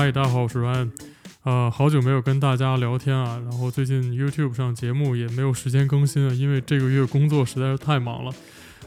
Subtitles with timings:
[0.00, 0.90] 嗨，大家好，我是 Ryan。
[1.42, 8.32] 呃，好久没有跟大家聊天啊，然后最近 YouTube 上节目也没有时间更新啊，因为这个月工作实在是太忙了。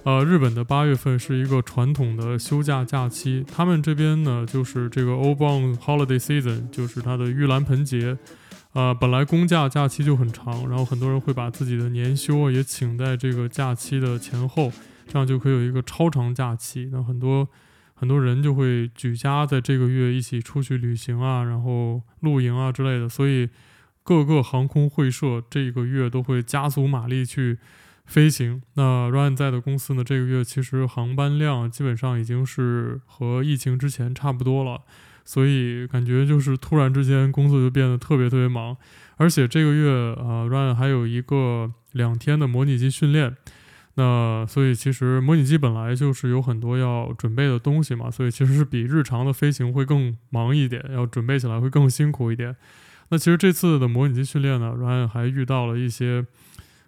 [0.05, 8.17] 呃，日本的八月份是一个传统的休假假期，他们这边呢就是这个 Obon Holiday Season，就是它的盂兰盆节。
[8.71, 14.71] 呃，本来公假假期就很长，然后很多人会把自己的年休也请在这个假期的前后，
[15.07, 16.89] 这样就可以有一个超长假期。
[16.91, 17.48] 那很多。
[17.95, 23.49] 很多人就会举家在这个月一起出去旅行啊，然后露营啊之类的，所以
[24.03, 27.59] 各个航空会社这个月都会加足马力去
[28.05, 28.61] 飞行。
[28.73, 34.81] 那 Ryan 在的公司呢，这个月其实航班量基本上已经是和疫情之前差不多了，
[35.23, 38.75] 所以感觉就是突然之间工作就变得特别特别忙，
[39.15, 43.37] 而且这个月啊，Ryan 还有一个两天的模拟机训练。
[43.95, 52.55] 那所以其实模拟机本来就是有很多要准备的东西嘛，所以其实是比日常的飞行会更忙一点，要准备起来会更辛苦一点。
[53.09, 56.26] 那其实这次的模拟机训练呢，Ryan 还遇到了一些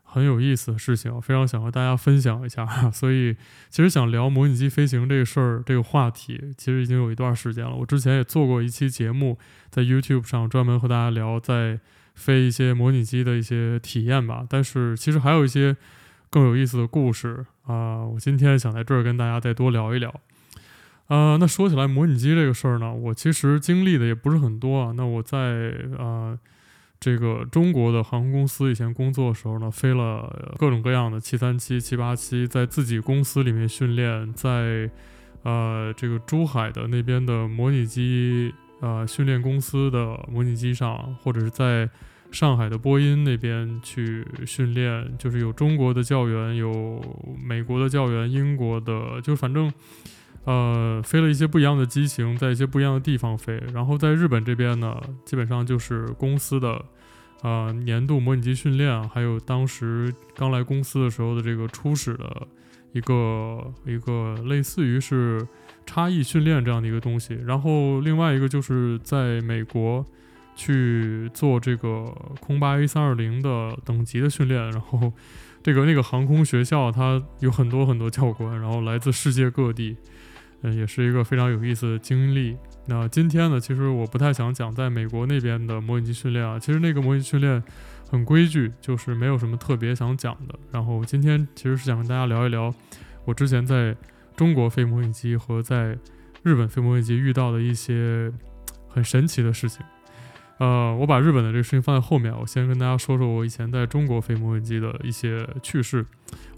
[0.02, 2.65] 很有意思的事情，非常想和大家分享一下。
[2.89, 3.35] 所以
[3.69, 7.75] 其实想聊模拟机飞行这个事儿，这个话题其实已经有一段时间了。
[7.75, 9.37] 我之前也做过一期节目，
[9.69, 11.80] 在 YouTube 上专门和大家聊在
[12.15, 14.43] 飞一些模拟机的一些体验吧。
[14.49, 15.77] 但是其实还有一些。
[16.36, 20.09] 更有意思的故事啊、我今天想在这儿跟大家再多聊一聊。
[21.08, 24.94] 啊、呃，那说起来模拟机这个事儿呢，我其实经历的也不是很多啊。
[24.97, 25.38] 那我在、
[25.97, 26.38] 呃、
[27.00, 34.92] 这个中国的航空公司以前工作的时候呢，飞了各种各样的七三七、七八七，在自己公司里面训练，在
[35.44, 41.89] 呃这个珠海的那边的模拟机呃训练公司的模拟机上，或者是在。
[42.36, 47.02] 上海的波音那边去训练，就是有中国的教员，有
[47.42, 49.72] 美国的教员，英国的，就反正，
[50.44, 53.64] 呃，飞了一些不一样的机型，在一些不一样的地方飞。
[53.73, 56.83] 然后在日本这边呢，基本上就是公司的，
[57.42, 62.45] 呃，年度模拟机训练，还有当时刚来公司的时候的这个初始的
[62.92, 65.48] 一个一个类似于是
[65.86, 67.33] 差异训练这样的一个东西。
[67.45, 70.05] 然后另外一个就是在美国。
[70.55, 72.05] 去做这个
[72.39, 75.11] 空巴 A 三二零的等级的训练，然后
[75.61, 79.98] 这个那个航空学校它有很多很多教官，然后来自世界各地，
[80.61, 82.55] 嗯，也是一个非常有意思的经历。
[82.88, 87.61] 那今天呢，其实我不太想讲在美国那边的模拟机训练啊，其实那个模拟训练
[88.10, 90.58] 很规矩，就是没有什么特别想讲的。
[90.71, 92.73] 然后今天其实是想跟大家聊一聊
[93.26, 93.95] 我之前在
[94.36, 95.98] 中国飞模拟机和在
[96.44, 98.32] 日本飞模拟机遇到的一些
[98.88, 99.83] 很神奇的事情。
[100.58, 106.05] 呃，我把日本的这个事情放在后面，我先跟大家说说我以前在中国飞模拟机的一些趣事。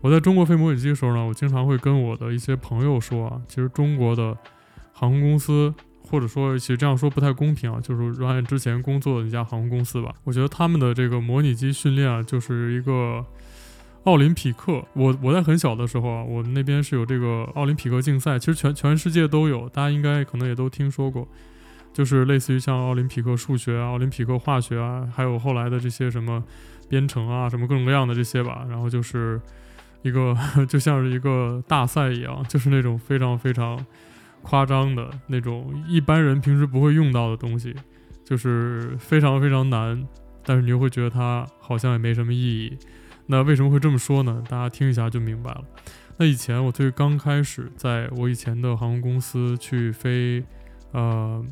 [0.01, 4.37] 我在中国飞模拟机的时候呢，我经常会跟我的一些朋友说啊，其实中国的
[4.93, 5.73] 航空公司，
[6.07, 13.25] 或者说其实这样说不太公平啊，就是 Ryan 之前工作的一家航空公司吧，我觉得他们的这个模拟机训练啊，就是一个
[14.03, 14.85] 奥林匹克。
[14.93, 21.27] 我我在很小的时候啊，我们那边是有这个奥林匹克竞赛，其实全全世界都有，大家应该可能也都听说过。
[21.97, 26.43] 就是类似于像奥林匹克数学啊、奥林匹克化学啊，还有后来的这些什么
[26.87, 28.67] 编程啊、什么各种各样的这些吧。
[28.69, 29.41] 然后就是
[30.03, 30.37] 一个
[30.69, 33.83] 就像是一个大赛一样，就是那种非常非常
[34.43, 37.75] 夸张的那种一般人平时不会用到的东西，
[38.23, 40.07] 就是非常非常难。
[40.45, 42.77] 但是你又会觉得它好像也没什么意义。
[43.25, 44.43] 那为什么会这么说呢？
[44.47, 45.63] 大家听一下就明白了。
[46.17, 50.43] 那以前我最刚开始在我以前的航空公司去飞，
[50.91, 51.43] 呃。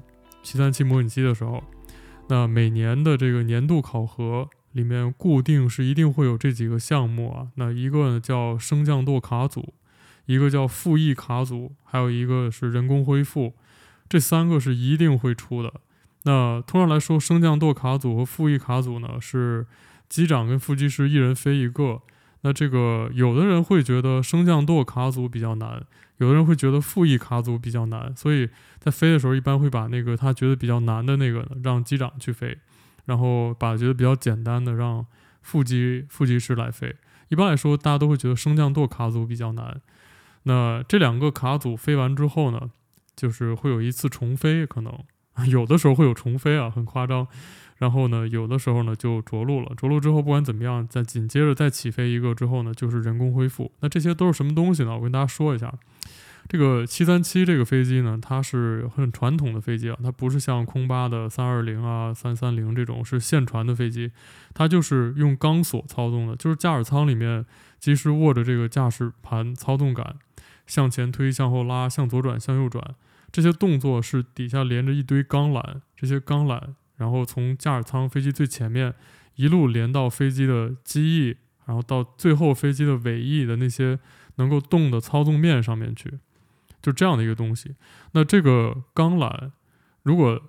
[0.45, 1.63] 七三七模拟机的时候，
[2.29, 7.47] 那每年的这个年度考核里面固定是一定会有这几个项目啊。
[7.55, 9.73] 那一个呢叫升降舵卡组，
[10.27, 13.55] 一个叫副翼卡组，还有一个是人工恢复，
[14.07, 15.73] 这三个是一定会出的。
[16.25, 19.65] 那通常来说，升降舵卡组和副翼卡组呢是
[20.07, 22.01] 机长跟副机师一人飞一个。
[22.41, 25.83] 那这个有的人会觉得升降舵卡组比较难，
[26.17, 32.57] 有的人会觉得副翼卡组比较难，所以在飞的时候一般会把那个他觉得比较难的那个让机长去飞，
[33.05, 35.05] 然后把觉得比较简单的让
[35.41, 36.95] 副机副机师来飞。
[37.27, 39.81] 一般来说，大家都会觉得升降舵卡组比较难。
[40.43, 42.69] 那这两个卡组飞完之后呢，
[43.15, 44.93] 就是会有一次重飞，可能
[45.49, 47.27] 有的时候会有重飞啊，很夸张。
[47.77, 53.69] 然后呢，有的时候呢就着陆了，着陆之后不管怎么样，再紧接着再起飞一个之后呢，就是人工恢复。
[53.81, 54.95] 那这些都是什么东西呢？
[54.95, 55.73] 我跟大家说一下，
[56.47, 64.11] 这个七三七这个飞机呢，它是很传统的飞机啊，它不是像空巴的三二零啊、三三零这种是现传的飞机，
[64.53, 67.43] 它就是用钢索操纵的，就是驾驶舱里面
[67.79, 70.17] 机师握着这个驾驶盘操纵杆，
[70.67, 72.95] 向前推、向后拉、向左转、向右转。
[73.31, 76.61] 这些动作是底下连着一堆钢缆，这些钢缆
[76.97, 78.93] 然后从驾驶舱飞机最前面
[79.35, 83.99] 一路连到飞机的机翼，然后到最后飞机的尾翼的那些
[84.35, 86.13] 能够动的操纵面上面去，
[86.85, 87.73] 就这样的一个东西。
[88.11, 89.49] 那这个钢缆
[90.03, 90.39] 如果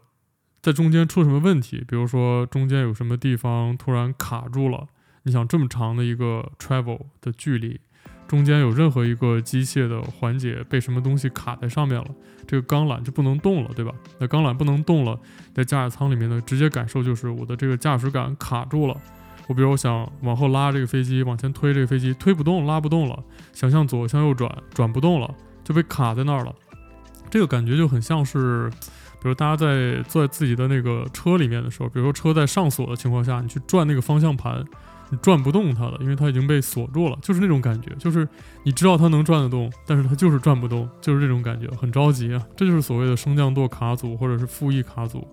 [0.61, 4.87] 在中间出什么问题，比如说中间有什么地方突然卡住了，
[5.23, 7.81] 你想这么长的一个 travel 的距离。
[8.29, 12.09] 中间有任何一个机械的环节被什么东西卡在上面了，
[12.47, 13.93] 这个钢缆就不能动了，对吧？
[14.19, 15.19] 那钢缆不能动了，
[15.55, 19.00] 在驾驶舱里面的直接感受就是我的这个驾驶杆卡住了。
[19.47, 23.23] 我比如我想往后拉这个飞机，往前推这个飞机，推不动，拉不动了。
[23.53, 25.32] 想向左向右转，转不动了，
[25.67, 26.55] 就被卡在那儿了。
[27.29, 28.71] 这个感觉就很像是，
[29.21, 34.65] 比如大家在坐在自己的那个车里面的时候，比如说车在上锁的情况下，你去转那个方向盘。
[35.09, 38.29] 你转不动它了，因为它已经被锁住了，就是那种感觉，就是
[38.65, 42.45] 你知道它能转得动，但是它就是转不动，就是这种感觉，很着急啊。
[42.57, 45.25] 这就是所谓的升降舵卡组或者是副翼卡组。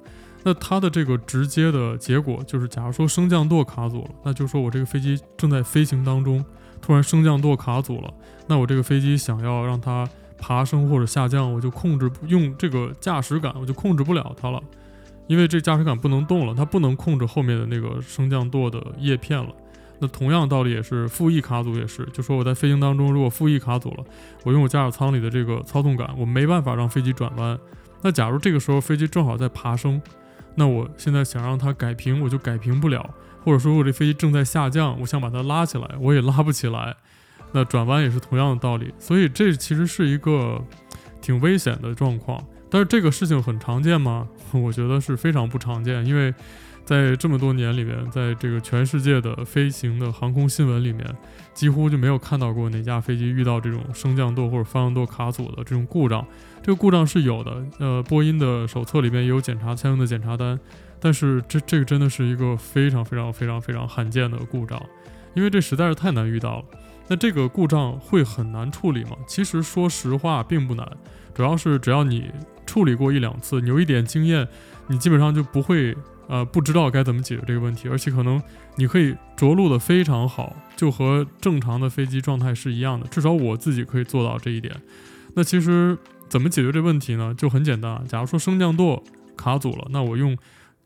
[0.43, 6.45] 那它的这个直接的结果就是，假如说升降舵卡组了，那就说我这个飞机正在飞行当中，
[6.79, 8.13] 突然升降舵卡组了，
[8.45, 10.07] 那我这个飞机想要让它
[10.43, 14.61] 爬升或者下降，我就控制不用这个驾驶杆，我就控制不了它了，
[15.27, 19.49] 因为这驾驶杆不能动了，它不能控制后面的那个升降舵的叶片了。
[19.99, 24.03] 那同样道理也是，副翼卡组也是，就说我在飞行当中，如果副翼卡组了，
[24.43, 27.57] 我用我驾驶舱里的这个操纵杆，我没办法让飞机转弯。
[28.01, 30.01] 那假如这个时候飞机正好在爬升，
[30.55, 33.09] 那我现在想让它改平，我就改平不了，
[33.45, 36.97] 或者说我这飞机正在下降，我想把它拉起来，我也拉不起来。
[37.53, 40.61] 那转弯也是同样的道理，所以这其实是一个
[41.21, 42.43] 挺危险的状况。
[42.69, 44.27] 但是这个事情很常见吗？
[44.51, 46.33] 我觉得是非常不常见，因为。
[46.85, 51.07] 在这么多年里面，在这个全世界的飞行的航空新闻里面，
[51.53, 56.27] 几乎就没有看到过哪架飞机遇到这种升降舵或者方向舵卡组的这种故障。
[56.61, 60.59] 这个故障是有的，呃，波音的手册里面也有检查相应的检查单，
[60.99, 64.77] 但是这这个真的是一个非常非常非常非常罕见的故障，
[65.35, 66.65] 因为这实在是太难遇到了。
[67.07, 69.17] 那这个故障会很难处理吗？
[69.27, 70.87] 其实说实话并不难，
[71.33, 72.31] 主要是只要你
[72.65, 74.47] 处理过一两次，你有一点经验，
[74.87, 75.95] 你基本上就不会。
[76.29, 78.41] 呃，不知道该怎么解决这个问题，而且可能
[78.77, 83.05] 你可以着陆的非常好，就和正常的飞机状态是一样的。
[83.07, 84.73] 至少我自己可以做到这一点。
[85.35, 85.97] 那其实
[86.29, 87.35] 怎么解决这问题呢？
[87.37, 88.01] 就很简单。
[88.07, 89.03] 假如说升降舵
[89.35, 90.35] 卡组了，那我用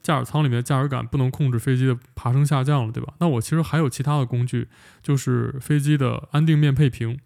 [0.01, 3.13] 驾驶舱里面的驾驶杆不能控制飞机的爬升下降了，对吧？
[3.19, 4.67] 那我其实还有其他的工具，
[5.01, 7.19] 就是飞机的安定面配平。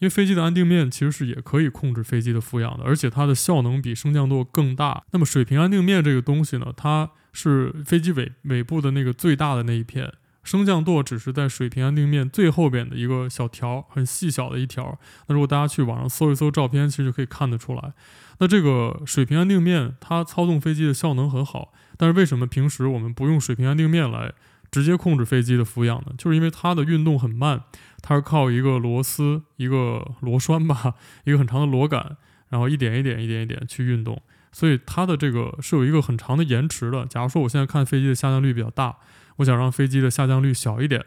[0.00, 5.02] 因为飞机的安定面其实是也可以控制飞机的俯仰的，而且它的效能比升降舵更大。
[5.10, 10.12] 那么水平安定面这个东西呢，它是飞机尾尾部的那个最大的那一片，
[10.48, 14.98] 升降舵只是在水平安定面最后边的一个小条，很细小的一条。
[15.26, 17.92] 那如果大家去网上搜一搜照片，其实就可以看得出来。
[18.38, 24.32] 那这个水平安定面它操纵飞机的效能很好，但是为什么平时我们不用水平安定面来
[24.70, 26.14] 直接控制飞机的俯仰呢？
[26.16, 27.64] 就是因为它的运动很慢。
[28.00, 30.94] 它是靠一个螺丝、一个螺栓吧，
[31.24, 32.16] 一个很长的螺杆，
[32.48, 34.22] 然后一点一点、一点一点去运动，
[34.52, 37.04] 所以它的这个是有一个很长的延迟的。
[37.06, 38.96] 假如说我现在看飞机的下降率比较大，
[39.38, 41.04] 我想让飞机的下降率小一点，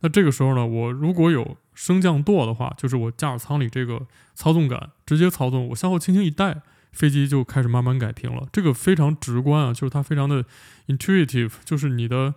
[0.00, 8.48] 那这个时候呢，我如果有升降舵的话，就是我驾驶舱里这个操纵杆直接操纵，我向后轻轻一带，飞机就开始慢慢改平了。
[8.52, 10.44] 这个非常直观啊，就是它非常的
[10.88, 12.34] intuitive，就是你的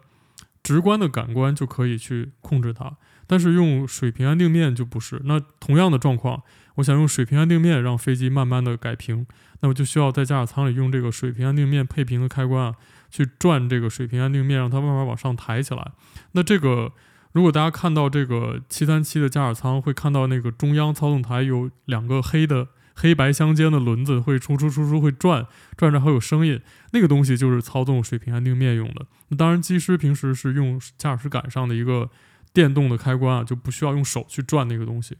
[0.61, 2.95] 直观的感官就可以去控制它。
[3.27, 5.19] 但是用水平安定面就不是。
[5.25, 6.43] 那同样的状况，
[6.75, 9.25] 我想用水平安定面让飞机慢慢的改平，
[9.61, 12.75] 那我就需要在驾驶舱里用这个水平安定面配平的开关啊，
[13.15, 15.91] 去转这个水平安定面，让它慢慢往上抬起来。
[16.33, 16.91] 那这个
[17.31, 25.45] 如果大家看到这个七三七的驾驶舱，会看到那个中央操纵台有两个黑的黑白相间的轮子，会出出出出会转，
[25.77, 26.59] 转着还有声音，
[26.91, 29.05] 那个东西就是操纵水平安定面用的。
[29.29, 32.09] 那当然，机师平时是用驾驶杆上的一个。
[32.55, 35.17] 电动的开关啊，就不需要用手去转那个东西。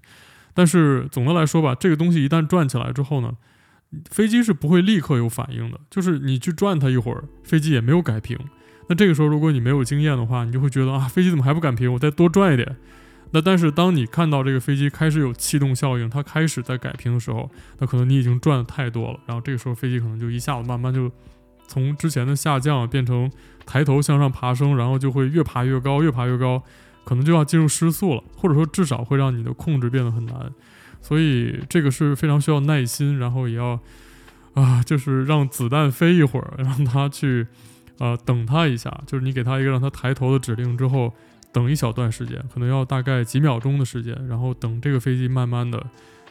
[0.54, 3.36] 但是总的来说吧，这个东西一旦转起来之后呢，
[4.10, 5.80] 飞机是不会立刻有反应的。
[5.90, 8.38] 就是你去转它一会儿，飞机也没有改平。
[8.88, 11.92] 那这个时候，如果你没有经验的话，你就会觉得啊，飞机怎么还不改平？
[11.92, 12.76] 我再多转一点。
[13.32, 17.50] 那但是当你看到这个飞机开始有气动效应，它开始在改平的时候，
[17.80, 19.20] 那可能你已经转的太多了。
[19.26, 21.12] 然后这个时候飞机可能就一下子慢慢就
[21.68, 23.32] 从之前的下降变成
[23.66, 26.62] 抬头向上爬升，然后就会越爬越高，越爬越高。
[27.04, 30.52] 可能就要进入失速了，或者说至少会让你的控制变得很难，
[31.06, 33.80] 所以这个是非常需要耐心，然后也要
[34.56, 37.46] 啊，就是让子弹飞一会儿，让它去
[38.00, 41.14] 啊等它一下，就是你给它一个让它抬头的指令之后，
[41.54, 45.86] 等一小段时间，可能要大概几秒钟的时间，然后等这个飞机慢慢的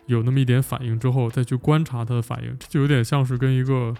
[0.07, 3.95] 有那么一点反应之后，再去观察他的反应，这就有点像是跟一个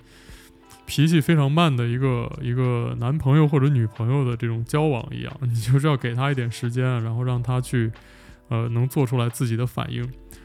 [0.87, 7.93] 脾气非常慢的一个一个男朋友或者女朋友的这种交往一样，你就是要给他一点时间，然后让他去
[8.49, 10.05] 呃能做出来自己的反应。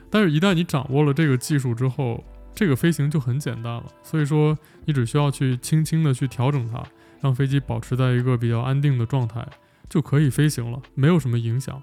[0.09, 2.23] 但是，一旦你掌握了这个技术之后，
[2.55, 3.83] 这个飞行就很简单了。
[4.01, 6.83] 所以说，你只需要去轻轻的去调整它，
[7.21, 9.47] 让飞机保持在一个比较安定的状态，
[9.87, 11.81] 就可以飞行了，没有什么影响。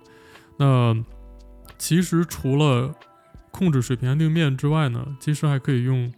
[0.58, 0.96] 那
[1.78, 2.94] 其实除了
[3.50, 6.12] 控制水平安定面之外呢，其实还可以用，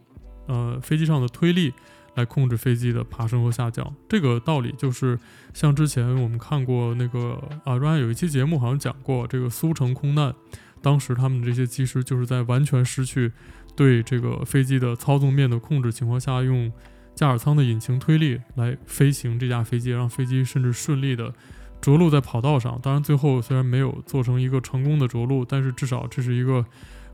[0.46, 1.72] 呃，飞机上的推力
[2.14, 3.94] 来控制飞机的爬升和下降。
[4.08, 5.18] 这个道理就是
[5.52, 10.34] 像之前我们看过那个啊，瑞安有一期节目好像讲过这个苏城空难，
[10.82, 13.32] 当时他们这些机师就是在完全失去
[13.76, 16.72] 对这个飞机的操纵面的控制情况下，用
[17.14, 21.32] 驾驶舱的引擎推力来飞行这架飞机，让飞机甚至顺利的
[21.80, 22.78] 着陆在跑道上。
[22.82, 26.64] 当然最后虽然没有做成一个成功的着陆，但是至少这是一个。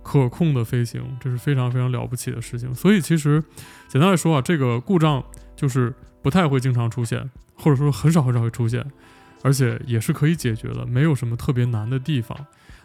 [0.06, 2.74] 可控的飞行，这是非常非常了不起的事情。
[2.74, 3.42] 所以其实，
[3.88, 5.24] 简单来说啊，这个故障
[5.56, 8.84] 就是不太会经常出现，或者说很少很少会出现，
[9.42, 12.38] 而且也是可以解决的，没有什么特别难的地方。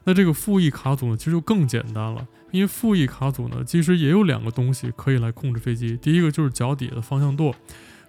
[0.03, 5.97] 那这个副翼卡组呢，其实就更简单了，因为副翼卡组呢，其实也有两个东西可以来控制飞机。
[5.97, 7.53] 第一个就是脚底的方向舵，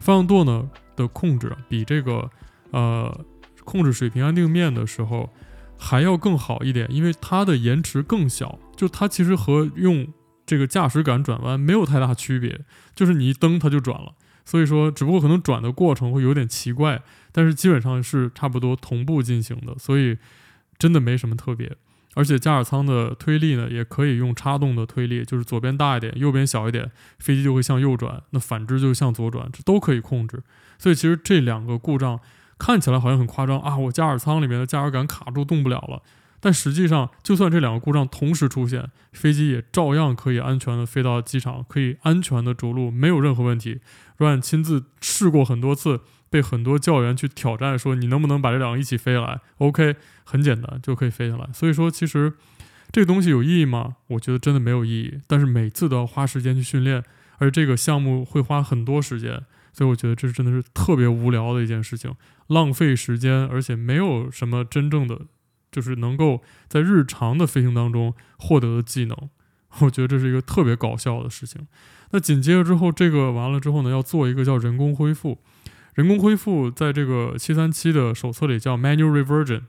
[0.00, 2.30] 方向舵呢的控制比这个
[2.70, 3.24] 呃
[3.64, 5.30] 控制水平安定面的时候。
[5.82, 10.06] 还要更好一点，因为它的延迟更小，就它其实和用
[10.44, 12.60] 这个驾驶杆转弯没有太大区别，
[12.94, 14.12] 就是你一蹬它就转了。
[14.44, 17.00] 所以说，只不过可能转的过程会有点奇怪，
[17.32, 20.18] 但是基本上是差不多同步进行的，所以
[20.80, 21.76] 真的没什么特别。
[22.14, 30.42] 而且驾驶舱的推力呢，也可以用插动的推力，就是左边大一点，右边小一点，飞机就会向右转，那反之就向左转，这都可以控制。
[30.76, 32.18] 所以其实这两个故障。
[32.62, 33.74] 看起来好像很夸张啊！
[33.78, 36.02] 我驾驶舱里面的驾驶杆卡住动不了了，
[36.40, 43.80] 但实际上，就算这两个故障同时出现，飞机也照样可以安全的飞到机场，可以安全的着陆，没有任何问题。
[44.18, 51.48] Ryan 亲自试过很多次，被很多教员去挑战，说你能不能把这两个一起飞来？OK，很简单就可以飞下来。
[51.52, 52.32] 所以说，其实
[52.92, 53.96] 这个东西有意义吗？
[54.06, 55.20] 我觉得真的没有意义。
[55.26, 57.02] 但是每次都要花时间去训练，
[57.38, 59.42] 而这个项目会花很多时间。
[59.72, 62.14] 所以我觉得这真的是特别无聊的一件事情，
[62.48, 65.22] 浪费时间，而且没有什么真正的，
[65.70, 69.16] 就是能够在日常的飞行当中获得的技能。
[69.78, 71.66] 我觉得这是一个特别搞笑的事情。
[72.10, 75.38] 那紧接着之后，这个完了之后呢，要做一个叫人工恢复。
[75.94, 79.62] 人工恢复在这个七三七的手册里叫 manual reversion。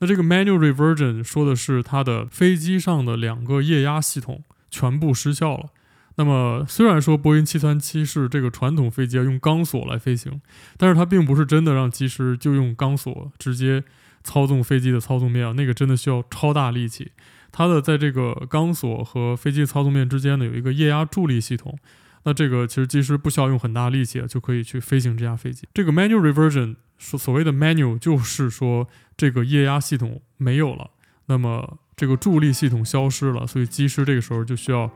[0.00, 5.70] 那这个 manual reversion 说的是它的飞机上的两个液压系统全部失效了。
[6.16, 10.40] 那么，虽然说波音737是这个传统飞机要用钢索来飞行，
[10.76, 13.82] 但是它并不是真的让机师就用钢索直接
[14.22, 17.10] 操纵飞机的操纵面啊，那个真的需要超大力气。
[17.50, 21.76] 它的在这个钢索和飞机操纵面之间呢，有一个液压助力系统，
[22.24, 25.68] 那这个其实机师不需要用很大力气啊，就可以去飞行这架飞机。
[25.72, 30.90] 这个 manual reversion 所所谓的 manual 就是说这个液压系统没有了，
[31.26, 34.90] 那么这个助力系统消失了，所以机师这个时候就需要。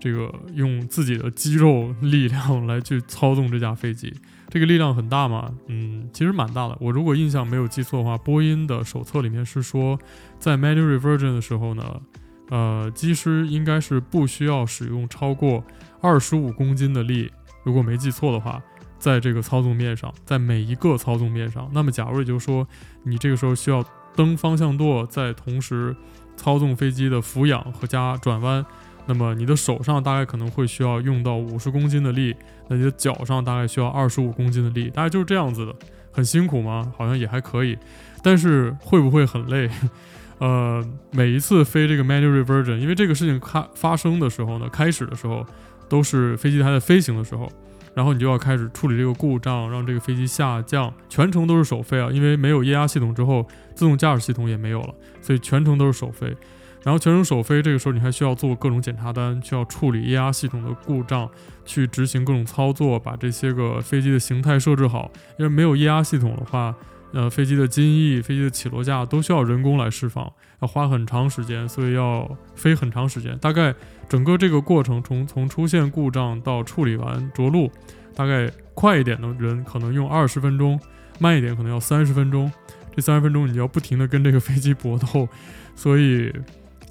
[0.00, 4.12] 这个用自己的肌肉力量来去操纵这架飞机，
[4.48, 5.54] 这个力量很大吗？
[5.68, 6.76] 嗯，其实蛮大的。
[6.80, 9.96] 我如果印象没有记错的话，波音的手册里面是说，
[10.40, 12.02] 在 manual reversion 的时候呢，
[12.48, 15.64] 呃，机师应该是不需要使用超过
[16.02, 17.30] 二十五公斤的力，
[17.62, 18.60] 如果没记错的话，
[18.98, 21.70] 在这个操纵面上，在每一个操纵面上。
[21.72, 22.66] 那么，假如也就是说，
[23.04, 25.96] 你这个时候需要蹬方向舵，在同时
[26.36, 28.64] 操纵飞机的俯仰和加转弯。
[29.06, 32.36] 那么你的手上大概可能会需要用到五十公斤的力，
[32.68, 35.74] 那你的脚上大概需要二十五公斤的力，大概就是这样子的。
[36.14, 36.92] 很辛苦吗？
[36.98, 37.78] 好像也还可以，
[38.22, 39.70] 但是会不会很累？
[40.38, 45.46] 呃，每一次飞这个 manual reversion，因为这个事情开发生的时候呢，开始的时候
[45.92, 47.46] 都是飞机还在飞行的时候，
[47.94, 56.34] 然后你就要开始处理这个故障，让这个飞机下降，全程都是手飞啊，因为没有液压系统之后，自动驾驶系统也没有了，所以全程都是手飞。
[56.82, 61.28] 然后全程首飞，这个时候你还需要做各种检查单，需要处理液压系统的故障，
[61.66, 65.10] 去执行各种操作，把这些个飞机的形态设置好。
[65.38, 66.74] 因为没有液压系统的话，
[67.12, 73.38] 呃，飞机的襟翼、飞机的起落架都需要人工来释放，要花很长时间，所以要飞很长时间。
[73.38, 73.72] 大概
[74.12, 77.70] 整个这个过程，从从出现故障到处理完着陆，
[78.14, 80.78] 大概快一点的人可能用二十分钟，
[81.18, 82.52] 慢一点可能要三十分钟。
[82.94, 85.26] 这三十分钟你要不停地跟这个飞机搏斗，
[85.74, 86.30] 所以。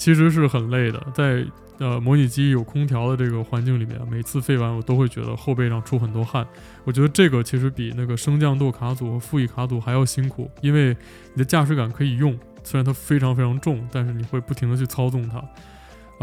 [0.01, 1.45] 其实是很累的，在
[1.77, 6.43] 呃模拟机有空调的这个环境里面，每次飞完我都会觉得后背上出很多汗。
[6.85, 10.97] 我觉得这个其实比那个升降舵卡组和副翼卡组还要辛苦，因为
[11.35, 15.39] 你的驾驶杆可以用，虽然它非常非常重，但是你会不停地去操纵它。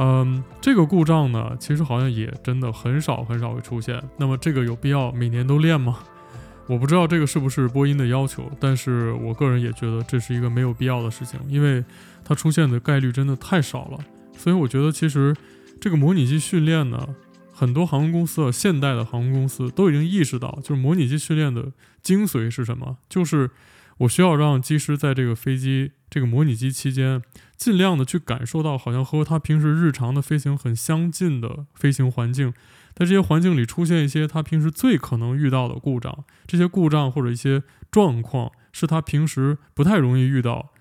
[0.01, 4.01] 嗯，这个故障呢，其实好像也真的很少很少会出现。
[4.17, 5.99] 那么这个有必要每年都练吗？
[6.69, 11.85] 我不知道这个是不是波音的要求，但是我个人也觉得这是一个没有必要的事情，因为
[12.25, 13.99] 它出现的概率真的太少了。
[14.37, 15.35] 所以我觉得其实
[15.81, 17.09] 这个模拟机训练呢，
[17.53, 23.51] 很多航空公司啊，现代的航空公司都已经意识到，就是模拟机训练的精髓是什么，就是
[23.97, 27.23] 我需要让机师在这个飞机这个模拟机期间，
[27.57, 32.53] 尽量的去感受到好像和他平时日常的飞行很相近的飞行环境。
[32.95, 40.73] 在这些环境里出现一些他平时最可能遇到的故障，这些故障或者一些状况是他平时不太容易遇到，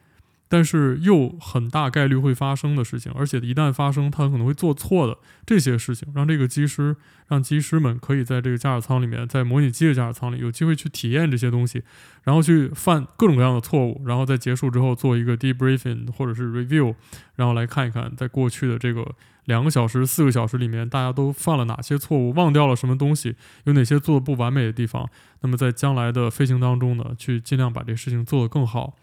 [0.48, 6.96] 但是又很大概率会发生的事情，而且一旦发生，他可能会做错的这些事情，让这个机师，
[7.27, 11.84] 让机师们可以在这个驾驶舱里面，在模拟机的驾驶舱里有机会去体验这些东西，
[12.24, 16.96] 然后去犯各种各样的错误，然后在结束之后做一个 debriefing 或者是 review，
[17.36, 19.16] 然后来看一看在过去的这个。
[19.48, 22.34] 两个小时、四个小时里面，大家都犯了哪些错误？
[22.34, 23.34] 忘掉了什么东西？
[23.63, 25.10] 有哪些做的不完美的地方？
[25.39, 28.98] 那么在将来的飞行当中呢，去尽量把这事情做得更好。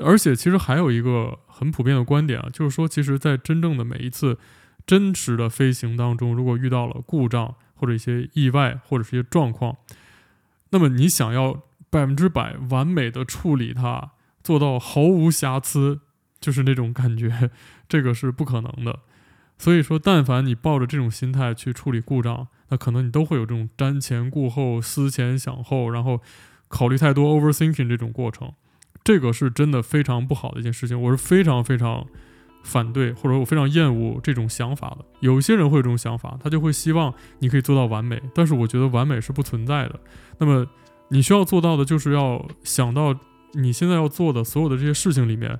[0.00, 4.38] 而且，其实还有一个很普遍的观点啊，就是说，其实，在真正的每一次
[4.86, 9.76] 真实的飞行当中，如果遇到了故障或者一些意外或者是一些状况，
[10.70, 16.00] 那么你想要百分之百完美的处理它，做到毫无瑕疵，
[16.40, 17.50] 就是那种感觉，
[17.86, 19.00] 这个是不可能的。
[19.58, 26.20] 所以说，但凡你抱着这种心态去处理故障，那可能你都会有这种瞻前顾后、思前想后，然后
[26.68, 28.54] 考虑太多 overthinking 这种过程。
[29.04, 32.06] 这个是真的非常不好的一件事情，我是非常非常
[32.62, 35.04] 反对，或者我非常厌恶这种想法的。
[35.20, 40.00] 有些人会有这种想法，他就会希望你可以做到完美，但是我觉得完美是不存在的。
[40.38, 40.66] 那么
[41.08, 43.14] 你需要做到的就是要想到
[43.52, 45.58] 你现在要做的所有的这些事情里面。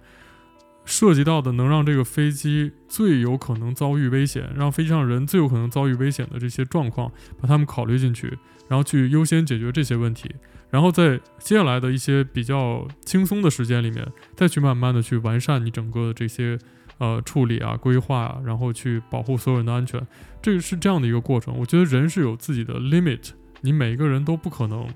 [0.84, 7.09] 涉及到的能让这个飞机最有可能遭遇危险，让飞机上人最有可能遭遇危险的这些状况，
[7.40, 8.37] 把它们考虑进去，
[8.72, 10.35] 然后去优先解决这些问题，
[10.70, 16.58] 然后在接下来的一些比较轻松的时间里面，再去慢慢的去完善你整个的这些
[16.96, 20.00] 呃处理啊、规划啊，然后去保护所有人的安全，
[20.40, 21.54] 这个是这样的一个过程。
[21.58, 24.88] 我觉得人是有自己的 limit，你每一个人都不可能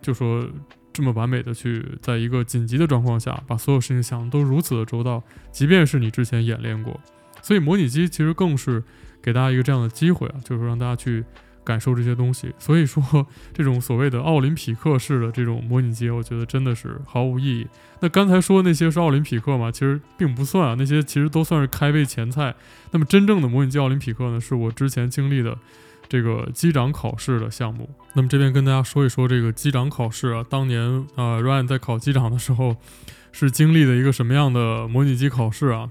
[0.00, 0.48] 就说。
[0.92, 7.00] 这么完美的去，在一个紧急的状况下，把所有事情想的都如此的周到，即便是你之前演练过，
[7.42, 8.82] 所以模拟机其实更是
[9.22, 11.24] 给大家一个这样的机会啊，就是让大家去
[11.64, 12.52] 感受这些东西。
[12.58, 17.66] 所以说，这种所谓的奥林匹克式的这种模拟机，我觉得真的是毫无意义。
[18.00, 19.70] 那刚才说的那些是奥林匹克吗？
[19.70, 22.54] 其实并不算啊，那些其实都算是开胃前菜。
[22.90, 25.58] 那么真正的模拟机奥林匹克呢，是我之前经历的。
[26.08, 32.74] 这个机长考试的项目，那么这边跟大家说一说这个机长考试啊，当年啊、Ryan 在考机长的时候
[33.30, 35.88] 是经历了一个什么样的模拟机考试啊？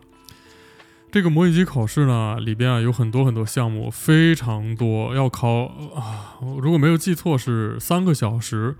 [1.11, 8.75] 这个模拟机考试呢，里边啊有很多很多项目，非常多，要考啊，如果没有记错是三个小时。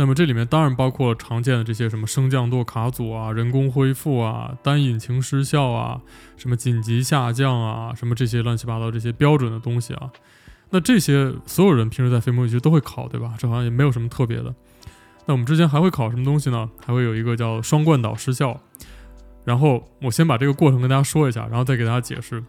[0.00, 6.00] 那么这里面当然包括常见的这些什么升降舵卡组啊、人工恢复啊、单引擎失效啊、
[6.36, 10.10] 什么紧急下降啊、什么这些乱七八糟这些标准的东西啊。
[10.70, 13.34] 那这些所有人平时在飞模拟机都会考，对吧？
[13.38, 14.54] 这好像也没有什么特别的。
[15.26, 16.68] 那我们之前还会考什么东西呢？
[16.84, 18.60] 还会有一个叫双冠岛失效。
[19.48, 22.44] 然后我先把这个过程跟大家说一下，然后再给大家解释。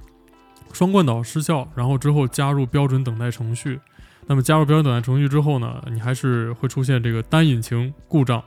[0.74, 3.80] 双冠岛失效，然后之后加入标准等待程序。
[4.28, 8.44] 那么加入标准等待程序之后呢，你还是会出现这个单引擎故障。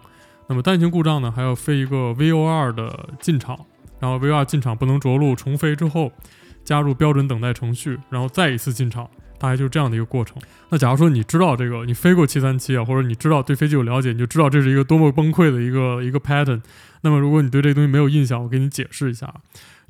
[0.48, 3.58] 那么单引擎故障呢，还要飞一个 VOR 的进场，
[3.98, 6.12] 然后 VOR 进场不能着陆，重飞之后
[6.62, 9.08] 加入标准等待程序，然后再一次进场。
[9.42, 10.40] 大概就是这样的一个过程。
[10.68, 16.62] 那假如说你知道这个，你飞过七三七啊，或者你知道对飞机有了解，你就知道这是一个多么崩溃的一个一个 pattern。
[17.00, 19.34] 那么如果你对这东西没有印象，我给你解释一下。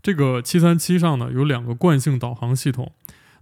[0.03, 2.91] 这个七三七上呢，有两个惯性导航系统。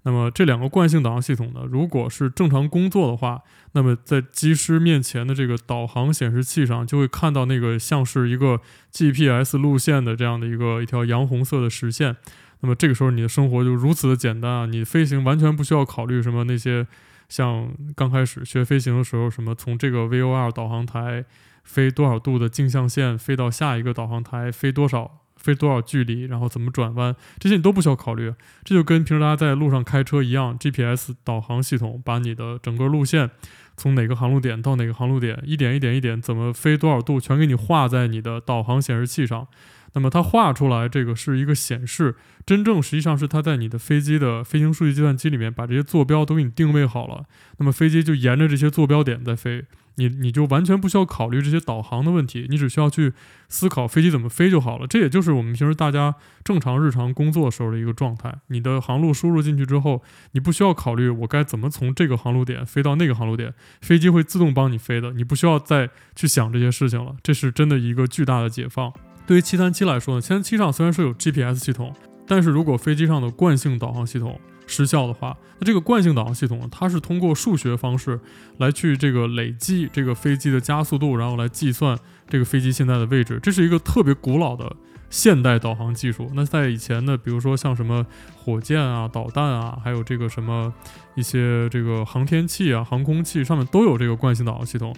[0.02, 3.42] 那么这两个惯性导航系统呢，如果是正常工作的话，
[3.72, 8.60] 那么在机师面前的这个导航显示器上就会看到那个像是一个
[8.92, 12.16] GPS 路线的这样的一个一条洋红色的实线。
[12.60, 14.66] 那么这个时候，你的生活就如此的简单啊！
[14.66, 16.86] 你飞行完全不需要考虑什么那些，
[17.28, 21.24] 像刚开始学飞行的时候，什么从这个 VOR 导航台
[21.64, 28.30] 飞多少度的径向线飞到下一个导航台飞多少飞多少距离，然后怎么转弯，这些你都不需要考虑。
[28.62, 33.30] 这就跟平时大家在路上开车一样，GPS 导航系统把你的整个路线
[33.74, 39.48] 从哪个航路点到哪个航路点，一点一点一点怎么飞多少度，全给你画在你的导航显示器上。
[39.92, 47.24] 那么它画出来这个是一个显示，真正实际上是它在你的飞机的飞行数据计算机里面把这些坐标都给你定位好了。
[47.58, 49.64] 那么飞机就沿着这些坐标点在飞，
[49.96, 53.12] 你你就完全不需要考虑这些导航的问题，你只需要去
[53.48, 54.86] 思考飞机怎么飞就好了。
[54.86, 58.32] 这也就是我们平时大家正常日常工作时候的一个状态。
[58.46, 67.16] 你的航路输入进去之后，你不需要考虑我该怎么从这个航路点飞到那个航路点，飞机会自动帮你飞的，你不需要再去想这些事情了。
[67.22, 68.92] 这是真的一个巨大的解放。
[69.30, 71.94] 对于七三七来说呢，七三七上虽然说有 GPS 系统，
[72.26, 78.18] 但是如果飞机上的惯性导航系统失效的话，那这个惯性导航系统，它是通过数学方式
[78.58, 81.96] 来去这个累计这个飞机的加速度，然后来计算
[82.28, 83.38] 这个飞机现在的位置。
[83.40, 84.74] 这是一个特别古老的
[85.10, 86.28] 现代导航技术。
[86.34, 90.74] 那在以前呢，比如说像什么火箭啊、导弹啊，还有这个什么
[91.14, 94.92] 一些这个航天器啊、航空器上面都有这个惯性导航系统。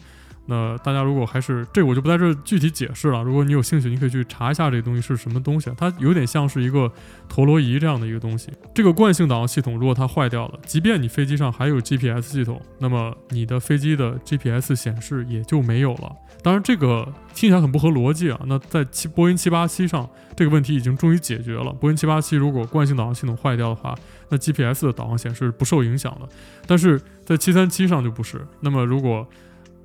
[0.46, 3.22] 那大家如果还是这，我就不在这具体解释了。
[3.22, 5.70] 如果你有兴趣，你可以去查一下这个东西是什么东西。
[5.76, 6.90] 它有点像是一个
[7.28, 8.50] 陀螺仪这样的一个东西。
[8.74, 16.12] 这个惯性导航系统如果它坏掉了，即便你飞机上还有 GPS 系统，那么你的飞机的 GPS 显示也就没有了。
[16.42, 18.40] 当然，这个听起来很不合逻辑啊。
[18.46, 21.72] 那在七波音七八七上，这个问题已经终于解决了。
[21.72, 23.94] 波音七八七如果惯性导航系统坏掉的话，
[24.28, 26.28] 那 GPS 的导航显示不受影响的。
[26.66, 28.44] 但是在七三七上就不是。
[28.60, 29.24] 那么如果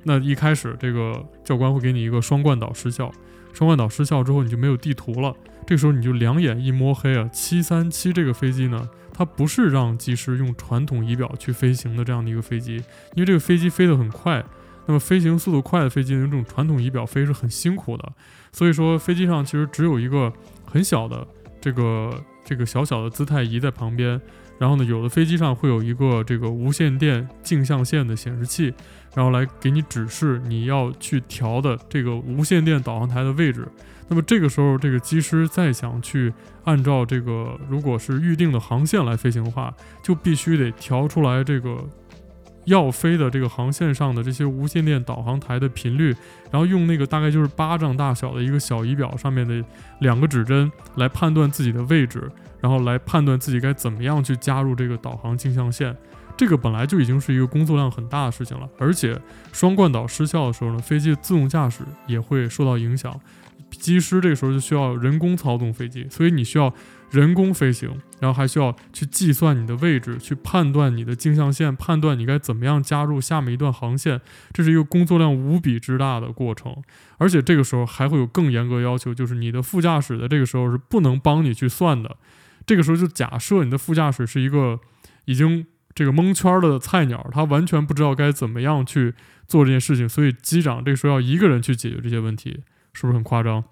[0.07, 3.11] 那一开始，这个教官会给你一个双惯导失效，
[3.53, 5.35] 双惯导失效之后，你就没有地图了。
[5.65, 7.29] 这个时候你就两眼一摸黑啊。
[7.33, 12.77] 七三七这个飞机呢，它不是让机师用传统仪表去飞行的这样的一个飞机，
[13.15, 14.41] 因为这个飞机飞得很快，
[14.85, 18.13] 那么飞行速度快的飞机用这种传统仪表飞是很辛苦的。
[18.53, 20.31] 所以说飞机上其实只有一个
[20.65, 21.27] 很小的
[21.59, 24.21] 这个这个小小的姿态仪在旁边，
[24.59, 28.73] 然后呢，有的飞机上会有一个这个无线电镜像线的显示器。
[29.15, 33.67] 然后来给你指示你要去调的这个无线电导航台的位置。
[34.07, 36.31] 那么这个时候，这个机师再想去
[36.65, 41.83] 按照这个如果是预定的航线来飞行的话，就必须得调出来这个
[42.67, 46.13] 要飞的这个航线上的这些无线电导航台的频率，
[46.51, 49.63] 然后用那个大概就是巴掌大小的一个小仪表上面的
[49.99, 55.95] 两个指针来判断自己的位置，然后来判断自己该怎么样去加入这个导航径向线。
[56.35, 59.17] 这个本来就已经是一个工作量很大的事情了，而且
[59.53, 63.17] 双惯导失效的时候呢，飞机的自动驾驶也会受到影响，
[63.71, 66.71] 机师这个时候就需要人工操纵飞机，所以你需要
[67.09, 76.75] 人工飞行，然后还需要去计算你的位置，去判断你的径向线，判断你该怎么样加入下面一段航线，这是一个工作量无比之大的过程，
[77.17, 82.17] 而且这个时候还会有更严格要求，就是你的副驾驶的这个时候是不能帮你去算的，
[82.65, 84.79] 这个时候就假设你的副驾驶是一个
[85.25, 85.65] 已经。
[85.95, 89.15] 这个蒙圈的菜鸟，他完全不知道该怎么样去
[89.47, 92.61] 做这件事情，所以机长这个时候要一个人去解决这些问题，
[92.93, 93.63] 是不是很夸张？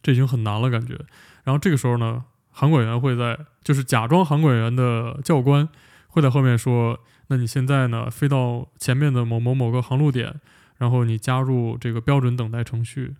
[0.00, 0.94] 这已经很难了，感觉。
[1.42, 2.22] 然后这个时候呢，
[2.60, 5.66] 航管员会在，就是假装航管员的教官
[6.08, 10.38] 会在后面说：“那你现在呢，飞到前面的某某某个航路点，
[10.76, 13.14] 然后你加入这个标准等待程序。”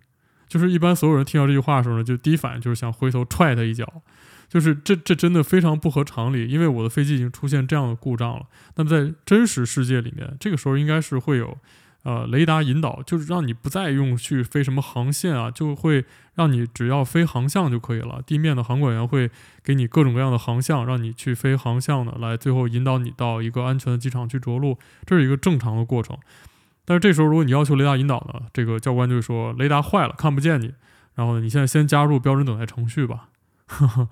[0.47, 3.91] 就是一般所有人听到这句话的时候呢，就第一反应就是想回头踹他一脚。
[4.47, 8.45] 就是这这真的非常不合常理，因为我的飞机已经出现这样的故障了。
[8.75, 11.57] 那么在真实世界里面，这个时候应该是会有，
[12.03, 18.21] 呃，雷达引导，就是让你不再用去飞什么航线啊，就会让你只要飞航向就可以了。
[18.25, 19.29] 地面的航管员会
[19.63, 26.17] 给你各种各样的航向，让你去飞航向的，来最后引导你到一个安全的机场去着陆，这是一个正常的过程。
[26.85, 30.73] 但是这时候如果你要求雷达引导呢，这个教官就会说雷达坏了，看不见你，
[31.15, 33.27] 然后，你现在先加入标准等待程序吧。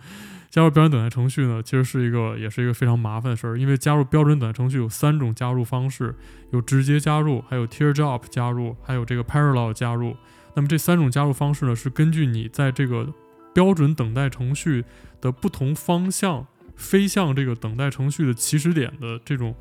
[0.49, 3.59] 加入标准等待程序呢，其实是一个，也是一个非常麻烦的事儿。
[3.59, 6.15] 因为加入标准等待程序有三种加入方式，
[6.51, 10.15] 有直接加入，还有 teardrop 加入，还有这个 parallel 加入。
[10.55, 13.13] 那么这三种加入方式呢，是根据你在这个
[13.53, 14.83] 标准等待程序
[15.21, 19.55] 的不同方向飞向这个等待程序的起始点的这种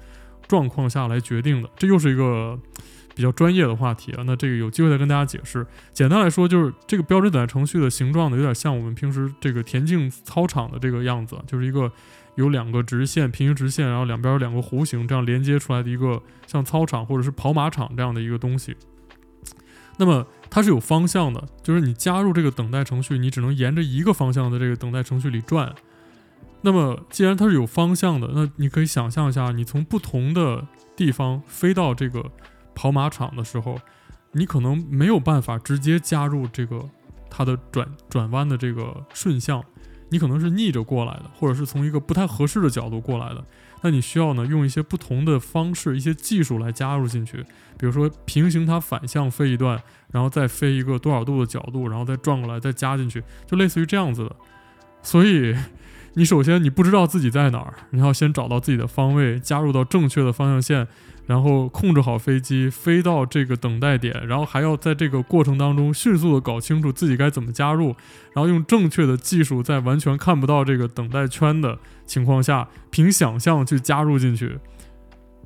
[0.47, 1.69] 状况下来决定的。
[1.77, 2.59] 这又是一个。
[3.19, 5.67] 比较专业的话题啊，那这个有机会再跟大家解释。
[5.93, 11.91] 简单来说，就是这个标准等待程序的形状呢，有点像我们平时这个田径操场的这个样子，就是一个
[12.37, 18.77] 有两个直线，平行直线，然后两边有两个弧形，这样连接出来的一个像操场或者是跑马场这样的一个东西。
[19.97, 25.75] 那么它是有方向的，就是你加入这个等待程序，你只能沿着一个方向的这个等待程序里转。
[26.61, 32.25] 那么既然它是有方向的，那你可以想象一下，你从不同的地方飞到这个。
[32.79, 33.77] 跑马场的时候，
[34.31, 36.89] 你可能没有办法直接加入这个
[37.29, 39.61] 它的转转弯的这个顺向，
[40.11, 43.45] 你可能是逆着过来的，或者是从一个不太合适的角度过来的。
[43.83, 47.45] 那你需要呢用一些不同的方式、一些技术来加入进去，
[47.77, 54.37] 比如说平行它反向飞一段，然后再飞一个多少度的角度，然后再转过来再加进去，就类似于这样子的。
[55.03, 55.53] 所以
[56.15, 60.89] 你首先你不知道自己在哪儿，你要先找到自己的方位，加入到正确的方向线，
[61.27, 67.95] 然后控制好飞机飞到这个等待点，然后还要在这个过程当中迅速的搞清楚自己该怎么加入，
[68.33, 74.59] 然后用正确的技术，在完全看不到这个等待圈的情况下，凭想象去加入进去，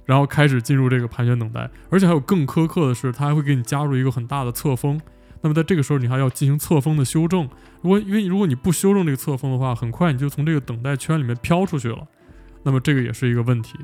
[0.06, 4.98] 然后开始进入这个盘旋等待，而且还有更苛刻的是，它还会给你加入一个很大的侧风。
[5.42, 7.48] 那么在这个时候，你还要进行侧风的修正。
[7.82, 12.06] 如果因为如果你不修正这个侧风的话，很快你就从这个等待圈里面飘出去了。
[12.62, 13.76] 那么这个也是一个问题，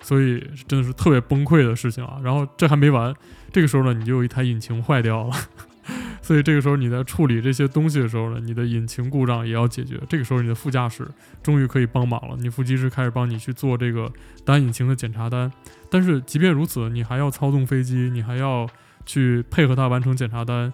[0.00, 2.18] 所以真的是特别崩溃的事情啊。
[2.24, 3.14] 然后这还没完，
[3.52, 5.36] 这个时候呢，你就有一台引擎坏掉了。
[6.22, 10.00] 所以这个时候你在处理这些东西的时候呢，你的引擎故障也要解决。
[10.08, 11.06] 这个时候你的副驾驶
[11.42, 14.10] 终于可以帮忙了，你副机师开始帮你去做这个
[14.44, 15.52] 单引擎的检查单。
[15.90, 18.66] 但是即便如此，你还要操纵飞机，你还要
[19.04, 20.72] 去配合它完成检查单。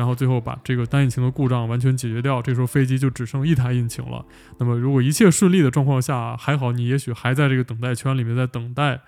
[0.00, 4.24] 然后最后把这个单引擎的故障完全解决掉，这时候飞机就只剩一台引擎了。
[4.58, 9.02] 那么如果一切顺利的状况下，还好你也许还在这个等待圈里面在等待。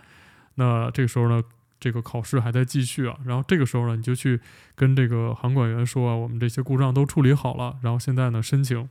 [0.57, 1.42] 那这个时候呢，
[1.81, 3.16] 这个考试还在继续啊。
[3.24, 4.38] 然后这个时候呢，你就去
[4.74, 7.76] 跟这个航管员说啊，我们这些故障都处理好了。
[7.81, 8.87] 然后现在呢，申请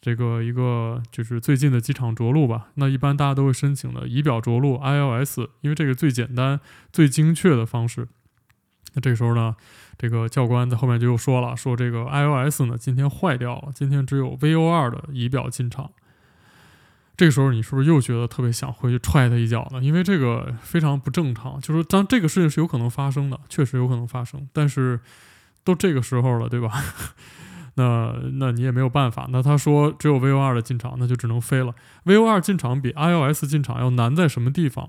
[0.00, 2.68] 这个一个就是最近的机场着陆吧。
[2.76, 6.60] 那一般大家都会申请的仪表着陆 ILS，因为这个最简单、
[6.92, 8.06] 最精确的方式。
[8.94, 9.56] 那这个时候呢，
[10.02, 15.92] 这个教官在后面就又说了，说这个 I O S 呢今天坏掉了，今天只有 VOR 的仪表进场。
[17.16, 19.80] 这个时候你是不是又觉得特别想回去踹他一脚呢？
[19.80, 24.98] 因为这个非常不正常，就是当这个事情是有可能发生的，确实有可能发生，但是
[25.62, 26.82] 都这个时候了，对吧？
[27.74, 29.28] 那那你也没有办法。
[29.30, 31.72] 那他说只有 VOR 的进场，那就只能飞了。
[32.06, 34.88] VOR 进场比 I O S 进场要难在什么地方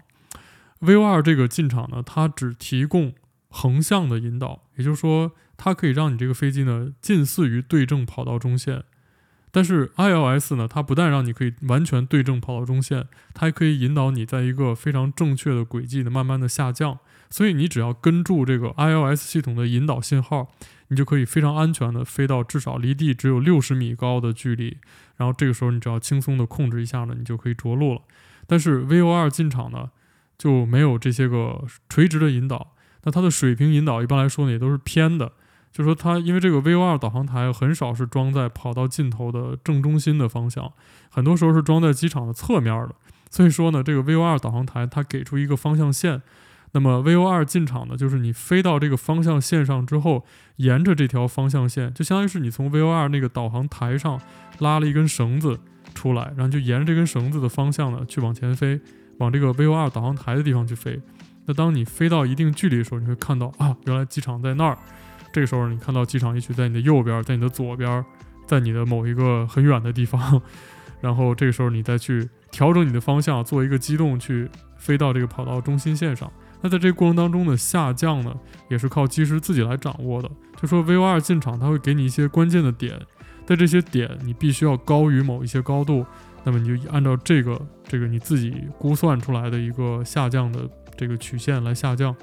[0.82, 3.13] ？VOR 这个进场呢，它只提供。
[3.55, 8.83] 横向的引导，也就是说，它可以让你这个飞机呢近似于对正跑道中线。
[9.51, 16.97] 但是 ILS 呢，它不但让你可以完全对正跑道中线，它还可以引导你在一个非常正确的轨迹的慢慢的下降。
[17.29, 20.51] 所以你只要跟住这个 ILS 系统的引导信号，
[20.87, 24.77] 你就可以非常安全的飞到至少离地只有六十米高的距离。
[25.17, 28.01] 然后这个时候你只要轻松的控制一下呢，你就可以着陆了。
[28.47, 29.91] 但是 VOR 进场呢
[30.39, 32.73] 就没有这些个垂直的引导。
[33.03, 35.31] 那它的水平引导一般来说呢，也都是偏的，
[35.71, 40.71] 就是说它因为这个 VOR 导航台很少是装在跑道尽头的正中心的方向，
[41.09, 42.95] 很多时候是装在机场的侧面的，
[43.29, 46.21] 所以说呢，这个 VOR 导航台它给出一个方向线，
[46.71, 50.25] 那么 VOR 进场呢，就是你飞到这个方向线上之后，
[50.57, 54.21] 沿着这条方向线，就相当于是你从 VOR 那个导航台上
[54.59, 55.59] 拉了一根绳子
[55.93, 58.79] 出来，然后就沿着这根绳子的方向呢去往前飞，
[59.17, 61.01] 往这个 VOR 导航台的地方去飞。
[61.45, 64.77] 那当你飞到一定距离的时候，你会看到啊，原来机场在那儿。
[65.32, 68.06] 这个时候，你看到机场也许在你的右边，在你的左边，
[68.45, 70.41] 在你的某一个很远的地方。
[71.01, 76.32] 然后这个时候，你再去调整你的方向，做一个机动，去飞到这个跑道中心线上。
[76.62, 78.34] 那在这个过程当中的下降呢，
[78.69, 80.32] 也是靠机师自己来掌握的。
[80.62, 82.97] 就说 VOR 进场，它会给你一些关键的点，
[83.45, 86.06] 在这些点你必须要高于某一些高度，
[86.45, 90.69] 那么你就按照这个这个你自己估算出来的一个下降的。
[90.95, 92.15] 这个曲线来下降，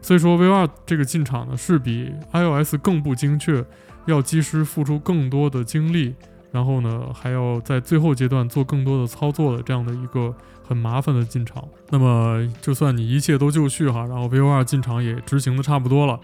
[0.00, 3.64] 所以说 VOR 这个进场呢是比 I O S 更不精确，
[4.06, 6.14] 要机师付出更多的精力，
[6.50, 10.34] 然后呢还要在最后阶段做更多的操作的这样的一个
[10.66, 11.66] 很麻烦的进场。
[11.90, 16.18] 那么就算你一切都就绪哈，然后 VOR 进场也执行的差不多了，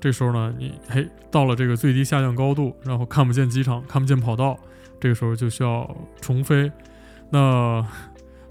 [0.00, 4.58] 这时候呢你嘿到了这个最低下降高度，然后看不见机场，看不见跑道，
[5.00, 6.70] 这个时候就需要重飞。
[7.30, 7.84] 那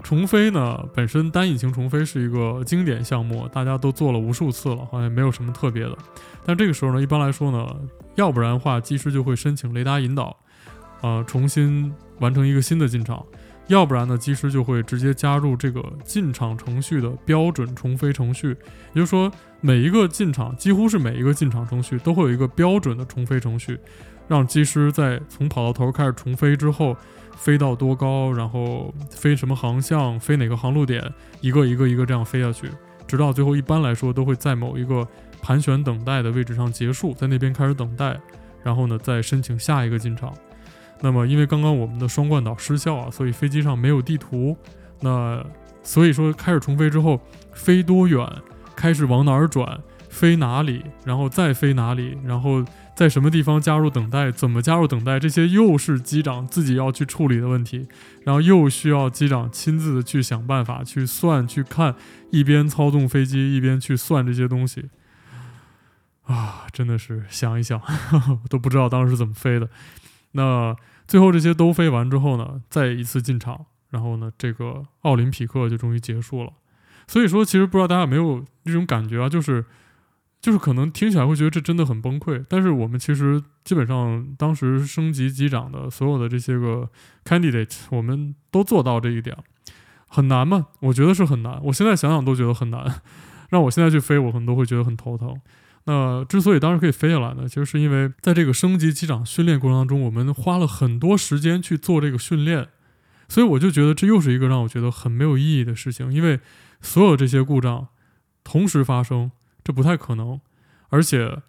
[0.06, 5.98] 重飞呢，本身单引擎重飞是一个经典项目，大家都做了无数次了，好像没有什么特别的。
[6.44, 7.76] 但这个时候呢，一般来说呢，
[8.14, 10.36] 要不然的话，机师就会申请雷达引导，
[11.00, 13.18] 呃，重新完成一个新的进场；
[13.66, 18.50] 要不然呢，机师就会直接加入这个进场程序的标准重飞程序。
[18.92, 19.28] 也就是说，
[19.60, 23.76] 每一个进场，几乎是每一个进场程序都会有一个标准的重飞程序，
[24.28, 26.96] 让机师在从跑到头开始重飞之后。
[27.36, 31.00] 飞到多高，然后飞什么航向，飞哪个航路点，
[31.40, 32.68] 一个一个一个这样飞下去，
[33.06, 35.06] 直到最后，一般来说都会在某一个
[35.40, 38.18] 盘旋等待的位置上结束，在那边开始等待，
[38.64, 40.32] 然后呢再申请下一个进场。
[41.00, 44.56] 那么因为刚刚我们的双惯导失效啊，所以飞机上没有地图，
[45.00, 45.44] 那
[45.82, 47.20] 所以说开始重飞之后，
[47.52, 48.26] 飞多远，
[48.74, 52.64] 开始往哪儿转，飞哪里，然后再飞哪里，然后。
[52.96, 54.32] 在什么地方加入等待？
[54.32, 55.20] 怎么加入等待？
[55.20, 57.86] 这些又是机长自己要去处理的问题，
[58.24, 61.94] 然后又需要机长亲自去想办法去算、去看，
[62.30, 64.88] 一边操纵飞机一边去算这些东西，
[66.24, 69.68] 啊，真的是想一想呵呵都不知道当时怎么飞的。
[70.32, 70.74] 那
[71.06, 76.50] 最后这些都飞完之后呢，再一次进场，然后呢，这个奥林匹克就终于结束了。
[77.06, 79.66] 所以说，其实不知道大家有没有这种感觉啊，就是
[80.46, 86.88] 就是可能听起来会觉得这真的很崩溃，但是我们其实基本上当时升级机长的所有的这些个
[87.24, 89.36] candidate，我们都做到这一点。
[90.06, 90.68] 很难吗？
[90.78, 91.60] 我觉得是很难。
[91.64, 93.02] 我现在想想都觉得很难。
[93.50, 95.36] 让我现在去飞，我可能都会觉得很头疼。
[95.86, 102.68] 那之所以当时可以飞下来呢，其实是因为在这个升级机长训练过程当中，我们花了很多时间去做这个训练，
[103.28, 106.12] 所以我就觉得这又是一个让我觉得很没有意义的事情。
[106.12, 106.38] 因为
[106.80, 107.88] 所有这些故障
[108.44, 109.32] 同时发生，
[109.66, 110.40] 这不太可能。
[110.90, 111.42] 而且，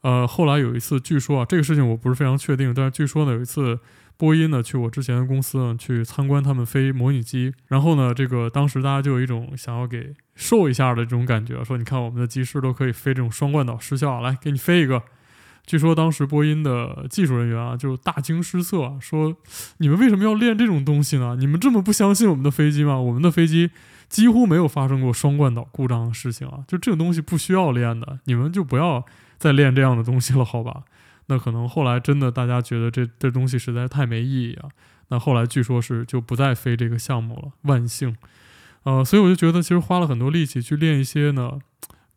[0.00, 3.78] 呃，后来有一次，据说啊，这个事情我不是非常确定，但是据说呢，有一次。
[4.20, 15.04] 波音呢，去我之前的公司呢，去参观他们飞模拟机，然后呢，这个当时大家就有一种想要给瘦一下的这种感觉，说你看我们的机师都可以飞这种双冠岛失效，来给你飞一个。
[15.64, 19.36] 据说当时波音的技术人员啊，就大惊失色，说
[19.76, 21.36] 你们为什么要练这种东西呢？
[21.38, 22.98] 你们这么不相信我们的飞机吗？
[22.98, 23.70] 我们的飞机
[24.08, 29.04] 几乎没有发生过双冠岛故障的事情啊，就这个东西不需要练的，你们就不要
[29.36, 30.82] 再练这样的东西了，好吧？
[31.26, 34.70] 那可能后来真的大家觉得这这东西实在太没意义啊。
[35.08, 38.16] 那后来据说是就不再飞这个项目了，万幸。
[38.84, 41.58] 呃，所以我就觉得其实花了很多力气去练一些呢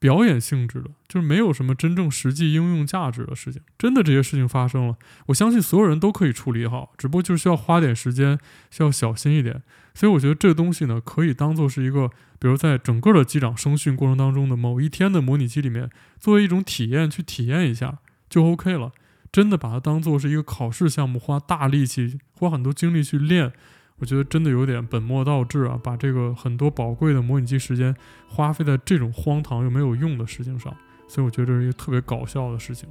[0.01, 3.61] 表演性质的，就是没有什么真正实际应用价值的事情。
[3.77, 4.95] 真的这些事情发生了，
[5.27, 8.39] 我相信所有人都可以处理好，只不过就是需要花点时间，
[8.71, 9.61] 需要小心一点。
[9.93, 12.09] 所以我觉得这个东西呢，可以当做是一个，
[12.39, 15.87] 比如在整个的机长升训过程当中的某一天的模拟机里面，
[16.19, 18.91] 作为一种体验去体验一下就 OK 了。
[19.31, 23.53] 真的把它当做是一个考试项目，花大力气、花很多精力去练，
[24.01, 25.79] 我觉得真的有点本末倒置啊！
[25.83, 27.95] 把这个很多宝贵的模拟机时间
[28.27, 30.75] 花费在这种荒唐又没有用的事情上，
[31.07, 32.89] 所以我觉得这是一个特别搞笑的事情。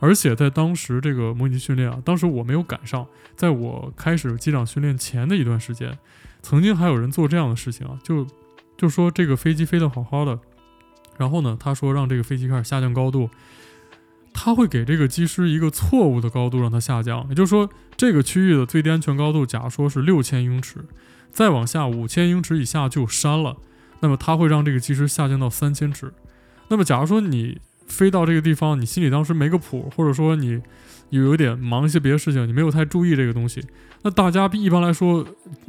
[0.00, 5.98] 而且在当时这个模拟机训练啊，当时我没有赶上，在我开始机长训练前的一段时间，
[6.42, 8.26] 曾经还有人做这样的事情啊，就
[8.76, 10.38] 就说这个飞机飞得好好的，
[11.16, 13.30] 然后呢，他说让这个飞机开始下降高度。
[14.32, 20.84] 它会给这个机师一个错误的高度让它下降，也就是说，这个区域的最低安全高度，假如说是六千英尺，
[21.30, 23.56] 再往下五千英尺以下就删了。
[24.00, 26.12] 那么它会让这个机师下降到三千尺。
[26.68, 30.62] 那么假如说你飞到这个地方，你心里当时没个谱，或者说你。
[31.10, 33.60] 有有点忙一些别的事情，你没有太注意这个东西。
[34.02, 35.26] 那大家一般来说，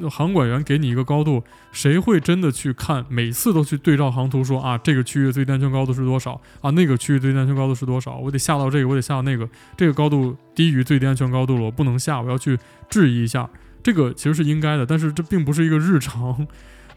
[0.07, 3.03] 航管员给你一个高度，谁会真的去看？
[3.09, 6.69] 每次都去对照航图说啊，这个区域最低安全高度是多少啊？
[6.69, 8.17] 那个区域最低安全高度是多少？
[8.17, 12.55] 我得下到这个，我得下到那个，这个高度低于最低安全高度了，我不能下，我要去
[12.87, 13.49] 质疑一下。
[13.81, 16.45] 这个其实是应该的，但是这并不是一个日常。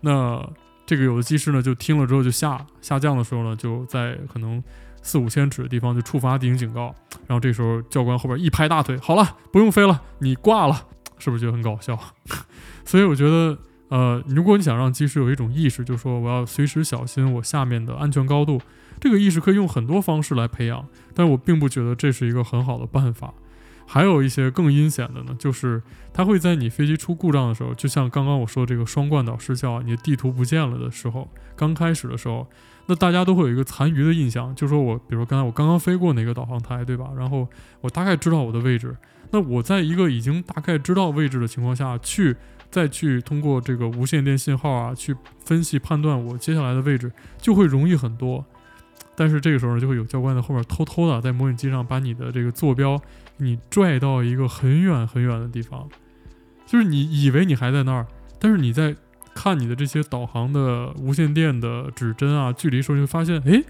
[0.03, 0.47] 那
[0.85, 4.63] 这个有的机师呢，就听了之后就下下降的时候呢，就在可能。
[5.05, 6.95] 四五千尺的地方就触发地形警告，
[7.27, 10.87] 然后这时候教官后边一拍大腿，好了，不用飞了，你挂了，
[11.19, 11.97] 是不是觉得很搞笑？
[12.87, 13.59] 所以我觉得，
[13.91, 18.59] 呃，如果你想让机师有一种意识，就是说我要随时小心我下面的安全高度，
[18.99, 23.35] 这个意识可以用很多方式来培养，但我并不觉得这是一个很好的办法。
[23.87, 25.83] 还有一些更阴险的呢，就是
[26.15, 32.49] 它会在你飞机出故障的时候，就像刚刚我说的这个双冠岛失效，你的地图不见了的时候，刚开始的时候。
[32.87, 37.11] 那大家都会有一个残余的印象，就说我，比如说刚才我刚刚飞过哪个导航台，对吧？
[37.17, 37.49] 然后
[37.81, 38.95] 我大概知道我的位置。
[39.31, 42.37] 那我在一个已经大概知道位置的情况下去，
[42.71, 48.45] 再去通过这个无线电信号啊，去分析判断我接下来的位置，就会容易很多。
[49.17, 53.01] 但是这个时候呢，就会有教官在后面偷偷的在模拟机上把你的这个坐标
[53.39, 55.89] 你拽到一个很远很远的地方，
[56.67, 58.07] 就是你以为你还在那儿，
[58.39, 58.95] 但是你在。
[59.35, 63.63] 看你的这些导航的无线电的指针啊，距离时候，你会发现，哎，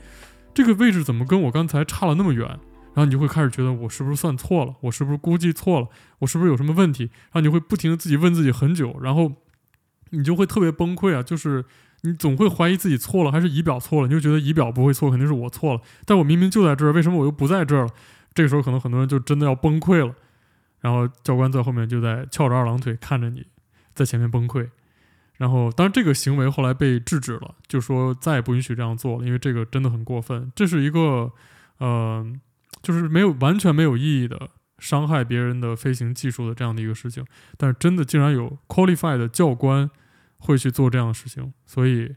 [0.53, 2.47] 这个位置怎么跟我刚才差了那么远？
[2.47, 4.75] 然后你就会开始觉得我是不是算错了？
[4.83, 5.89] 我是不是估计错了？
[6.21, 7.05] 我是不是有什么问题？
[7.05, 9.33] 然后你会不停地自己问自己很久，然后
[10.11, 11.21] 你就会特别崩溃啊！
[11.21, 11.65] 就是
[12.03, 14.07] 你总会怀疑自己错了，还是仪表错了？
[14.07, 15.81] 你就觉得仪表不会错，肯定是我错了。
[16.05, 17.91] 但我明明就在这儿，为什么我又不在这儿了？
[18.33, 20.15] 这个时候可能很多人就真的要崩溃了。
[20.81, 23.45] 然后教官在后面就在翘着二郎腿看着你
[23.95, 24.69] 在前面崩溃。
[25.37, 30.53] 然后，当然这个行为后来被制止了，就说再也不允许这样做了，因为这个真的很过分。
[30.55, 31.33] 这是一个，
[31.79, 32.25] 呃，
[32.83, 37.27] 就是没有完全没有意义的伤害别人的飞行技术的这样的一个事情。
[37.57, 39.91] 但是真的竟然有 qualified 的教官
[40.39, 42.15] 会去做这样的事情，所以，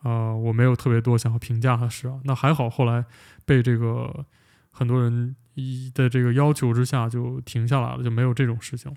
[0.00, 2.14] 啊、呃，我没有特别多想要评价的事啊。
[2.24, 3.04] 那还好，后来
[3.44, 4.24] 被这个
[4.70, 8.90] 很多人一的这个要求之下就停下来了，就没有这种事情。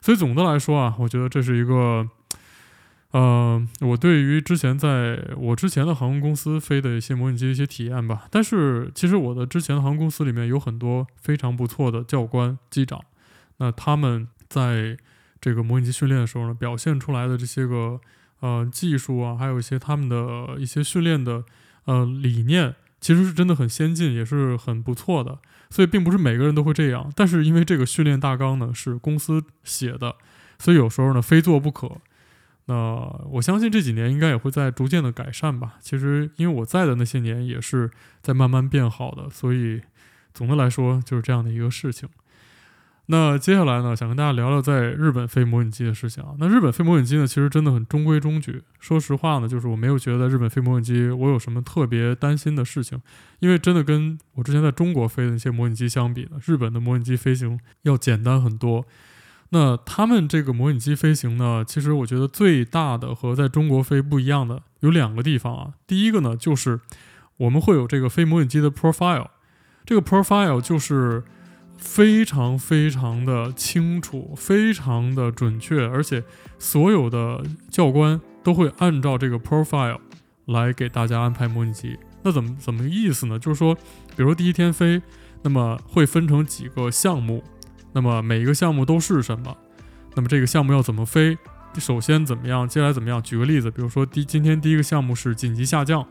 [0.00, 2.08] 所以总的来说啊，我觉得这是一个。
[3.12, 13.00] 呃，我对于之前在我之前的航空公司飞的一些模拟机的一些体验吧，但是其实我的之前的航空公司里面有很多非常不错的教官机长，
[13.58, 14.98] 那他们在
[15.40, 18.00] 这个模拟机训练的时候呢，表现出来的这些个
[18.40, 21.44] 呃技术啊，还有一些他们的一些训练的
[21.84, 25.38] 呃理念，其实是真的很先进，也是很不错的。
[25.70, 30.16] 所以并不是每个人都会这样，但是因为这个训练大纲呢是公司写的，
[30.58, 31.90] 所以有时候呢非做不可。
[32.68, 32.74] 那
[33.30, 35.76] 我相信这几年应该也会在逐渐的改善吧。
[35.80, 37.90] 其实因为我在的那些年也是
[38.22, 39.80] 在慢慢变好的，所以
[40.34, 42.08] 总的来说就是这样的一个事情。
[43.08, 46.34] 那接下来呢，想跟大家聊聊在日本飞模拟机的事情啊。
[46.40, 48.60] 那日本飞模拟机呢，其实真的很中规中矩。
[48.80, 53.00] 说实话呢，就是我没有觉得在日本飞模拟机我有什么特别担心的事情，
[53.38, 58.84] 因为真的跟我之前在中国飞的那些模拟机相比呢，日本的模拟机飞行要简单很多。
[59.50, 65.74] 那他们这个模拟机飞行呢，其实我觉得最大的和在中国飞不一样的有两个地方啊。
[65.86, 66.80] 第一个呢，就是
[67.36, 69.28] 我们会有这个飞模拟机的 profile，
[69.84, 71.24] 这个 profile 就是。
[71.78, 76.24] 非常非常的清楚，非常的准确，而且
[76.58, 79.98] 所有的教官都会按照这个 profile
[80.46, 81.98] 来给大家安排模拟机。
[82.22, 83.38] 那怎么怎么意思呢？
[83.38, 83.74] 就是说，
[84.16, 85.02] 比如第一天飞，
[85.42, 87.44] 那么会分成几个项目，
[87.96, 89.56] 那么每一个项目都是什么？
[90.14, 91.34] 那么这个项目要怎么飞？
[91.78, 92.68] 首先怎么样？
[92.68, 93.22] 接下来怎么样？
[93.22, 96.06] 举个例子，比如说第今天第一个项目是紧急下降。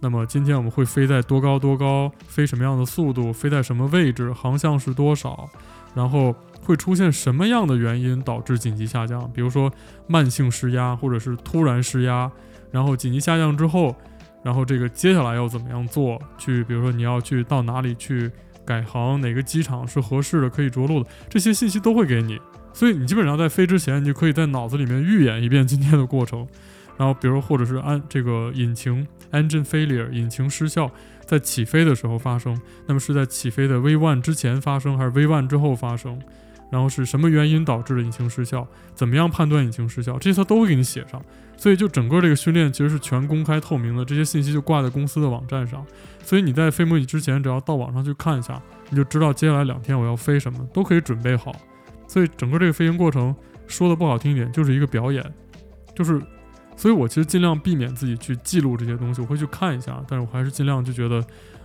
[0.00, 5.48] 那么今天我们会飞在多高多高，飞什么样的速度，飞在什么位置，航向是多少，
[5.94, 9.30] 然后会出现什么样的原因导致紧急下降？
[9.32, 9.72] 比如说
[10.08, 12.28] 慢性失压或者是突然失压，
[12.72, 13.94] 然后紧急下降之后，
[14.42, 16.20] 然后这个接下来要怎么样做？
[16.36, 18.28] 去比如说你要去到哪里去
[18.68, 22.38] 改航，哪个机场是合适的可以着陆的，这些信息都会给你。
[22.74, 26.46] 所以你基本上在飞之前，你就可以在脑子里面预演一遍今天的过程。
[26.98, 30.90] 然后，比如或者是按这个引擎 engine failure 引擎失效，
[31.24, 36.20] 在起飞的时候发生，那么是在起飞的 V1 之前发生，还是 V1 之后发生？
[36.70, 38.66] 然后是什么原因导致的引擎失效？
[38.94, 40.18] 怎么样判断引擎失效？
[40.18, 41.22] 这些他都会给你写上。
[41.58, 45.84] 所以就整个这个训练其实是全公开透明的，这些信息就挂在公司的网站上。
[46.22, 51.54] 所以你在飞模拟之前，只要到网上去看一下，你就知道接下来两天我要飞什么，都可以准备好。
[52.06, 53.36] 所以整个这个飞行过程，
[53.66, 55.22] 说的不好听一点，就是一个表演，
[55.94, 56.18] 就是。
[56.76, 61.20] 所以我其实尽量避免自己去记录这些东西，我会去看一下，但是我还是尽量就觉得，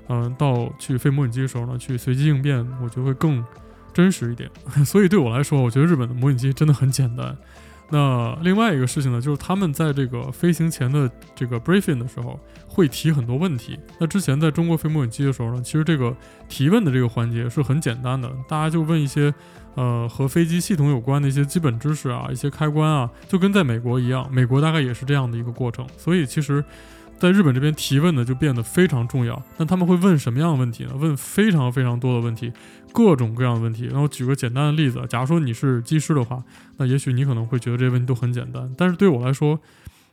[0.10, 3.46] 嗯、到去飞模拟机的时候呢，去随机应变，我觉得会更
[3.94, 4.50] 真实一点。
[4.84, 7.38] 所以对我来说，我觉得日本的模拟机真的很简单。
[7.94, 13.78] 那另外一个事情呢，就是他们在这个飞行前的这个 briefing 的时候，会提很多问题。
[14.00, 16.16] 那之前在中国飞模拟机的时候呢，其实这个
[16.50, 19.32] 提问的这个环节是很简单的，大家就问一些。
[19.76, 25.84] 呃，和飞机系统有关的一些基本知识啊，一些开关啊，就跟在美国一样，美国大概也是这样的一个过程。
[25.98, 26.64] 所以其实，
[27.18, 29.42] 在日本这边提问呢，就变得非常重要。
[29.58, 30.92] 那他们会问什么样的问题呢？
[30.96, 32.54] 问非常非常多的问题，
[32.92, 33.86] 各种各样的问题。
[33.86, 36.44] 然后举个简单的例子，假如说你是机师的话，
[36.78, 39.60] 那也许你可能会觉得这些问题都很简单，但是对我来说，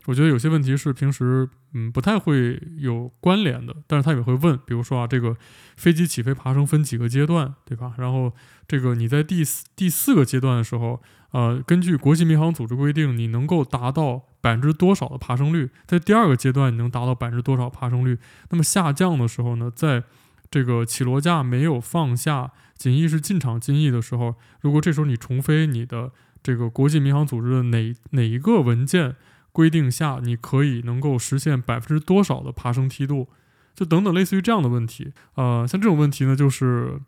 [0.07, 5.37] 我觉得有些问题是平时嗯不太会有关联的，但是他也会问，比如说啊，这个
[5.77, 7.95] 飞机起飞爬升分几个阶段，对吧？
[7.99, 8.33] 然后
[8.67, 11.03] 这个你在第四第四个阶段的时候，
[11.33, 15.71] 呃，根据国际民航组织规定，你能够达到百分之多少的爬升率？
[15.87, 18.19] 在第二个阶段，你能达到百分之多少爬升率？
[18.51, 20.03] 那么下降的时候呢，在
[20.51, 26.11] 这个起落架没有放下襟翼是进场襟翼的时候，如果这时候你重飞你的
[26.43, 29.17] 这个国际民航组织的哪哪一个文件？
[29.53, 33.27] 规定下，你可以能够实现百分之多少的爬升梯度，
[33.75, 35.13] 就等等类似于这样的问题。
[35.35, 37.01] 呃，像这种问题呢，就是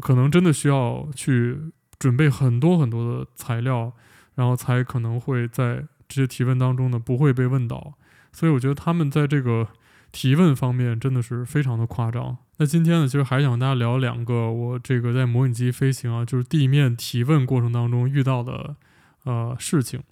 [0.00, 1.56] 可能真的需要去
[1.96, 3.92] 准备很多很多的材料，
[4.34, 7.94] 然后才可能会在这些提问当中呢不会被问到。
[8.32, 9.68] 所以我觉得他们在这个
[10.10, 12.38] 提问方面真的是非常的夸张。
[12.60, 18.76] 那今天呢，其实还想跟大家聊两个我这个在模拟机飞行啊，就是地面提问过程当中遇到的
[19.24, 20.02] 呃事情。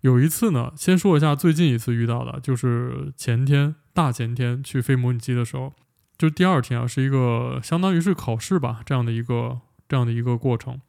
[0.00, 5.72] 有一次呢，先说一下最近一次遇到的，就是前天大前天去飞模拟机的时候，
[6.18, 10.80] 就第二天啊，是一个相当于是考试吧，这样的一个这样的一个过程。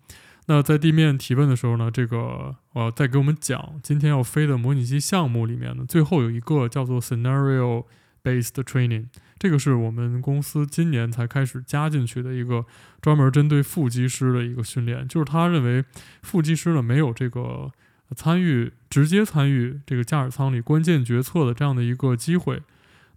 [0.47, 7.85] 那在地面提问的时候呢，这个呃，在给我们讲今天要飞的模拟机项目里面呢，最后有一个叫做 scenario
[8.23, 9.05] based training，
[9.39, 12.65] 这个是我们公司今年才开始加进去的一个
[13.01, 15.83] 专门针对副机师的一个训练，就是他认为
[16.21, 17.71] 副机师呢没有这个。
[18.15, 22.63] 参与直接参与这个驾驶舱里关键决策的这样的一个机会，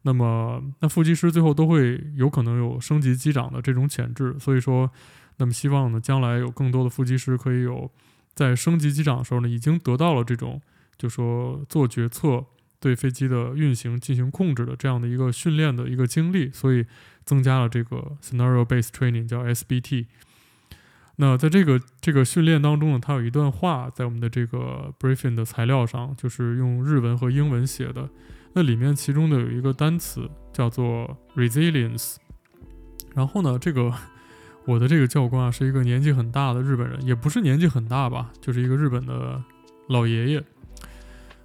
[0.03, 4.91] 那么那副机师最后都会有可能有升级机长的这种潜质，所以说，
[5.37, 7.89] 那么希望呢将来有更多的副机师可以有
[8.35, 10.61] 在升级机长的时候呢已经得到了这种
[10.99, 12.45] 就说做决策、
[12.81, 16.87] 对飞机的运行进行控制的这样的一个训练的一个经历，所以
[17.25, 20.07] 增加了这个 scenario based training 叫 SBT。
[21.17, 28.09] 那在这个这个训练当中呢，它有一段话在我们的这个 briefing 的材料上，就是用日文和英文写的。
[28.55, 32.17] 那里面其中的有一个单词叫做 resilience。
[33.15, 33.93] 然后呢，这个
[34.65, 39.45] 我的这个教官啊是一个年纪很大的日本人，也不是年纪很大吧，就是一个日本的
[39.89, 40.43] 老爷爷。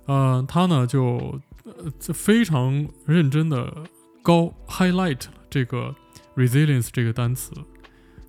[0.05, 3.73] 呃，他呢就呃非常认真的
[4.21, 5.95] 高 highlight 这个
[6.35, 7.51] resilience 这个单词。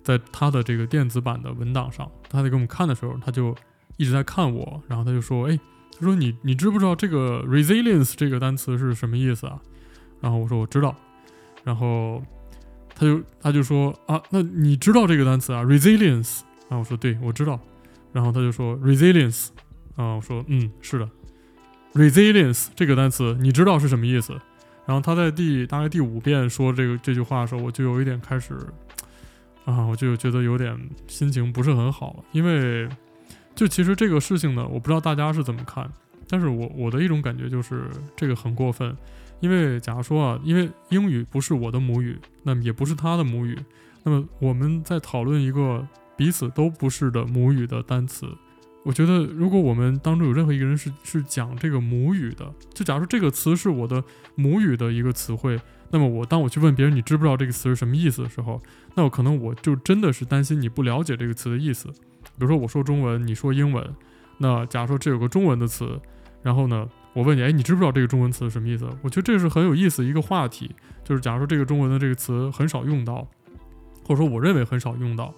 [0.03, 3.53] 在他的这个电子版的文档上，他在给我们看的时候，他就
[3.97, 5.59] 一直在看我，然后他就说：“哎，
[5.91, 9.59] 他说你你知不知道这个 resilience 这个单词是什么意思啊？”
[10.21, 10.95] 然后我说：“我知道。”
[11.65, 12.23] 然后
[12.95, 17.59] 他就他就说：“啊，那你知道这个单词啊？resilience？” 然后我说：“对，我知道。”
[18.13, 19.49] 然后他就说：“resilience？”
[19.97, 21.09] 啊，我说：“嗯，是的
[21.97, 24.39] ，resilience 这个单词你知道是什么意思？”
[24.85, 28.55] 然后他在第大概第五遍说这个这句话的时候，我就有一点开始。
[29.65, 32.87] 啊，我就觉得有点心情不是很好了，因为
[33.53, 35.91] 就其实这个事情呢，我不知道大家是怎么看，
[36.29, 37.83] 但是我我的一种感觉就是
[38.15, 38.95] 这个很过分，
[39.41, 43.59] 因为假如说啊，因为英语不是我的母语，那么也不是他的母语，
[44.03, 45.85] 那么我们在讨论一个
[46.15, 48.25] 彼此都不是的母语的单词，
[48.87, 54.01] 我觉得如果我们当中有任何一个人是是讲这个母语的，就假如说这个词是我的
[54.35, 55.59] 母语的一个词汇。
[55.89, 58.61] 那么我当我去问别人，你知不知道这个词是什么意思的时候，
[58.95, 61.89] 那我可能我就真的是担心你不了解这个词的意思。
[61.89, 63.85] 比如说我说中文，你说英文，
[64.37, 65.99] 那假如说这有个中文的词，
[66.41, 68.87] 然后呢，我问你，哎，你知不知道这个中文词是什么意思？
[69.01, 70.73] 我觉得这是很有意思一个话题，
[71.03, 73.27] 就是假如说这个中文的这个词很少用到，
[74.05, 75.33] 或者说我认为很少用到，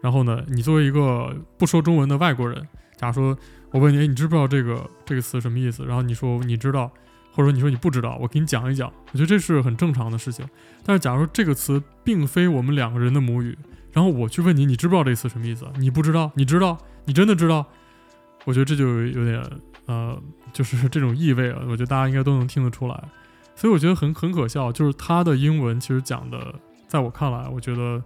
[0.00, 2.66] 然后呢，你作为一个不说中文的外国人，
[2.96, 3.38] 假如说
[3.70, 5.84] 我问你，哎，你知不知道这个这个词什么意思？
[5.84, 6.90] 然后你说你知道。
[7.36, 10.48] 或者说你说你不知道，我给你讲一讲，我觉得这是很正常的事情。
[10.84, 13.58] 但是假如说这个词并非我们两个人的母语，
[13.90, 15.66] 然后我去问你，你知不知道这个词什么意思？
[15.80, 17.66] 你不知道，你知道，你真的知道？
[18.44, 19.42] 我觉得这就有点
[19.86, 20.16] 呃，
[20.52, 21.64] 就是这种意味了。
[21.66, 23.04] 我觉得大家应该都能听得出来。
[23.56, 26.54] 所以我觉得很很可笑，就是他的英文其实讲的，
[26.86, 28.00] 在我看来，我觉得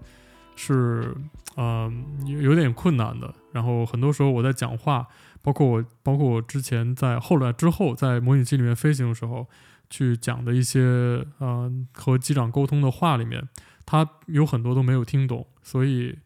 [0.59, 1.14] 是
[1.54, 1.90] 呃
[2.26, 3.32] 有有点困难的。
[3.52, 5.06] 然后很多时候我在讲话。
[5.40, 9.46] 包括我，包括我之前在后来之后在模拟机里面飞行的时候，
[9.88, 13.48] 去讲的一些呃和机长沟通的话里面，
[13.86, 16.18] 他有很多都没有听懂，所以，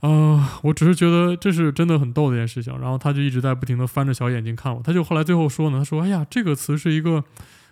[0.00, 2.78] 啊、呃，我只是觉得这是真的很逗的一件事情。
[2.78, 7.24] 然后他就一直在不停地翻着小眼睛看我，他就后来最后说呢，他说：“哎呀，这个词是一个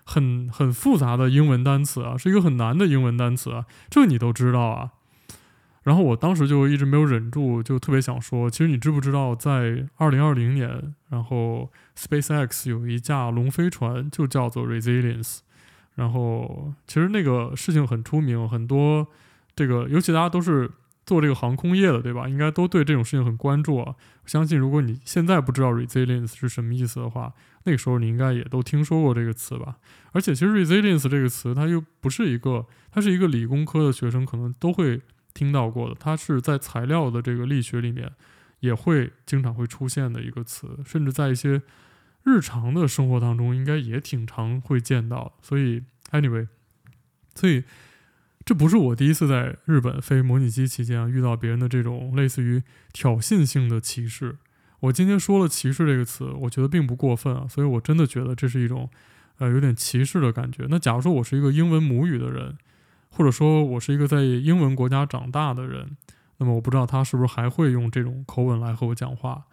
[0.05, 4.93] 很很复杂的英文单词啊，是一个很难的英文单词啊，这你都知道啊。”
[5.83, 15.39] 然后我当时就一直没有忍住，就特别想说，其实你知不知道，在二零二零年，然后 SpaceX 有一架龙飞船就叫做 Resilience，
[15.95, 19.07] 然后其实那个事情很出名，很多
[19.57, 20.71] 这个尤其大家都是
[21.07, 22.29] 做这个航空业的，对吧？
[22.29, 23.95] 应该都对这种事情很关注啊。
[24.23, 27.33] 我相信如果你现在不知道 Resilience 是什么意思的话，
[27.65, 29.79] 那个时候你应该也都听说过这个词吧？
[30.13, 35.01] 而且其实 Resilience 这个词，它又不是一个，它是一个理工科的学生可能都会。
[35.33, 38.11] 听到过的，它是在材料的这个力学里面
[38.59, 41.63] 也会经常会出现的一个词，甚至在一些
[42.25, 45.33] 日常的生活当中，应该也挺常会见到。
[45.41, 46.49] 所以，anyway，
[47.35, 47.65] 所以
[48.45, 52.63] 这不是我第一次在日本飞模拟机期间啊，遇到别人的这种类似于
[52.93, 54.37] 挑衅性的歧视。
[54.81, 58.91] 我今天说了“歧视”这个词，我觉得并不过分啊，所以我真的觉得这是一种
[59.39, 60.67] 呃有点歧视的感觉。
[60.69, 62.59] 那假如说我是一个英文母语的人。
[63.11, 65.97] 或者说我是一个在英文国家长大的人，
[66.39, 69.45] 那么我不知道他是不是还会用这种口吻来和我讲话。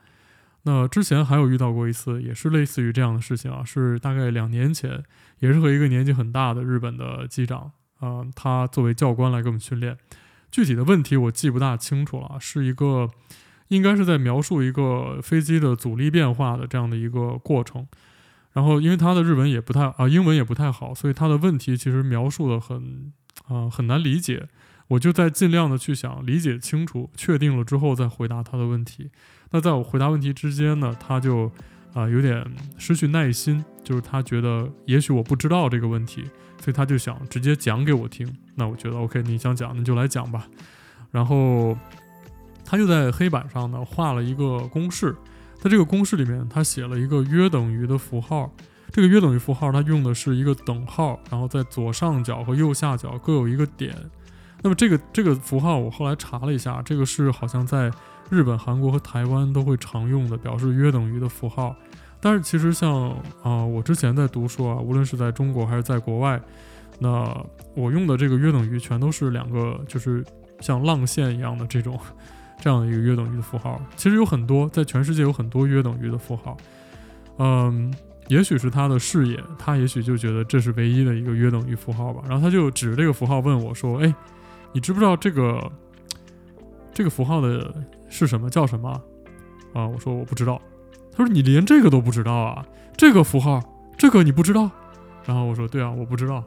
[0.63, 5.01] 那之前还有遇到过一次，也是类似于这样的事情啊，是大概两年前，
[5.39, 9.97] 也是和一个年纪很大的日本的机长啊、他作为教官来给我们训练。
[10.51, 13.09] 具体的问题我记不大清楚了，是一个
[13.69, 17.87] 应该是在描述一个飞机的阻力变化的这样的一个过程。
[18.53, 23.11] 然后因为他的日文也不太啊、英文也不太好，所以他的问题其实描述的很。
[23.47, 24.47] 啊、很难理解，
[24.87, 29.09] 我就在尽量的去想理解清楚，确定了之后再回答他的问题。
[29.51, 31.51] 那在我回答问题之间呢，他就
[31.93, 32.45] 啊、有点
[32.77, 36.21] 失去耐心，就是他觉得也许我不知道这个问题，
[36.61, 38.31] 所以他就想直接讲给我听。
[38.53, 40.47] 那我觉得 OK，你想讲你就来讲吧。
[41.09, 41.75] 然后
[42.63, 45.15] 他就在黑板上呢画了一个公式，
[45.59, 48.53] 在这个公式里面他写了一个约等于的符号。
[48.97, 53.95] 这个约等于符号，它用的是一个等号，然后在左上角和右下角各有一个点。
[54.63, 57.91] 那么这个这个符号，我后来查了一下，这个是好像在
[58.31, 61.75] 日本、韩国和台湾都会常用的表示约等于的符号。
[62.19, 66.41] 但是其实像啊、我之前在读书啊，无论是在中国还是在国外，
[66.97, 67.31] 那
[67.75, 70.25] 我用的这个约等于全都是两个，就是
[70.59, 71.99] 像浪线一样的这种
[72.59, 73.79] 这样的一个约等于的符号。
[73.95, 76.57] 其实有很多，在全世界有很多约等于的符号。
[77.39, 77.93] 嗯，
[78.27, 82.21] 也许是他的视野，他也许就觉得这是唯一的一个约等于符号吧。
[82.27, 84.13] 然后他就指着这个符号问我说：“哎，
[84.73, 85.71] 你知不知道这个
[86.93, 87.73] 这个符号的
[88.09, 88.49] 是什么？
[88.49, 88.89] 叫什么？”
[89.73, 90.61] 啊，我说我不知道。
[91.11, 92.65] 他说：“你连这个都不知道啊？
[92.97, 93.61] 这个符号，
[93.97, 94.69] 这个你不知道？”
[95.25, 96.43] 然后我说：“对啊，我不知道。”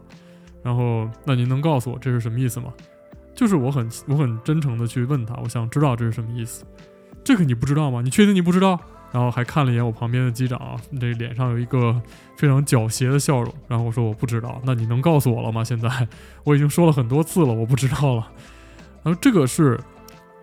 [0.63, 2.73] 然后那您能告诉我这是什么意思吗？
[3.35, 6.65] 就是我很我很真诚的去问他，我想知道这是什么意思。
[7.25, 8.03] 这个你不知道吗？
[8.03, 8.79] 你确定你不知道？
[9.13, 12.01] 然后还看了一眼我旁边的机长，这脸上有一个
[12.37, 13.53] 非常狡黠的笑容。
[13.67, 14.61] 然后我说我不知道。
[14.65, 15.65] 那你能告诉我了吗？
[15.65, 16.09] 现在
[16.45, 18.31] 我已经说了很多次了，我不知道了。
[19.03, 19.81] 然后这个是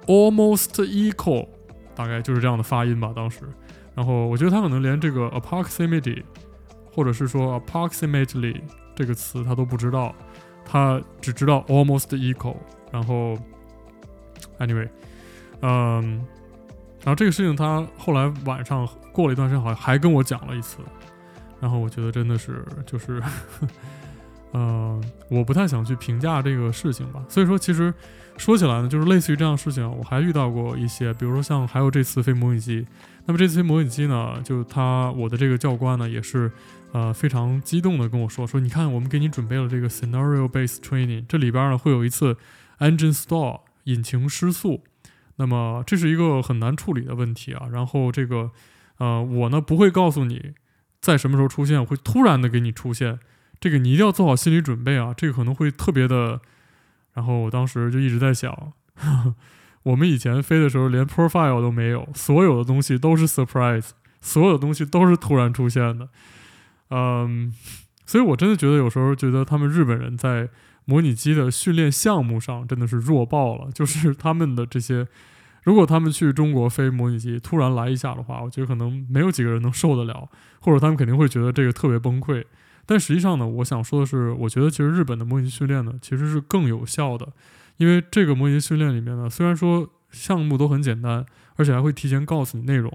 [0.05, 1.47] almost equal，
[1.95, 3.41] 大概就是这样的发音吧，当时。
[3.95, 6.23] 然后我觉得他可能连这个 approximate，
[6.91, 8.61] 或者是说 approximately
[8.95, 10.13] 这个词他都不知道，
[10.65, 12.55] 他只知道 almost equal。
[12.91, 13.37] 然后
[14.59, 14.87] ，anyway，
[15.61, 16.23] 嗯，
[17.07, 20.79] 然后这个事情他后来晚上过了一段时间，好像还跟我讲了一次。
[21.61, 23.23] 然后我觉得真的是就是，
[24.51, 27.23] 嗯，我不太想去评价这个事情吧。
[27.29, 27.93] 所以说，其实
[28.35, 32.85] 说起来呢，就是类似于这样的事情，我还遇到过一些，比如说像还有这次飞模拟机。
[33.25, 36.51] 那么这次飞模拟机呢，就他我的这个教官呢，也是。
[36.93, 42.37] 呃，非常激动的跟我说：“说你看，我们给你准备了这个 scenario-based training，这里边呢会有一次
[42.79, 44.81] engine stall 引擎失速，
[45.37, 47.67] 那么这是一个很难处理的问题啊。
[47.71, 48.51] 然后这个，
[48.97, 50.53] 呃，我呢不会告诉你
[50.99, 53.19] 在什么时候出现，会突然的给你出现，
[53.59, 55.13] 这个你一定要做好心理准备啊。
[55.15, 56.41] 这个可能会特别的。
[57.13, 58.73] 然后我当时就一直在想，呵
[59.23, 59.35] 呵
[59.81, 63.89] 我们以前飞的时候连 profile 都没有，所有的东西都是 surprise，
[64.21, 66.09] 所有的东西都是突然出现的。”
[66.91, 67.51] 嗯，
[68.05, 70.47] 所以我真的觉得有时候觉得他们日本人在
[70.87, 73.69] 模拟机的训练项目上真的是弱爆了。
[73.75, 75.05] 就是他们的这些，
[75.63, 80.27] 如果他们去中国飞模拟机，突然来一下的话，我觉得可能没有几个人能受得了，
[80.61, 82.43] 或者他们肯定会觉得这个特别崩溃。
[82.85, 87.27] 但实际上呢，我想说的是，我觉得其实日本的模拟训练呢，其实是更有效的，
[87.75, 91.25] 因为这个模拟训练里面呢，虽然说项目都很简单，
[91.57, 92.91] 而且还会提前告诉你内容。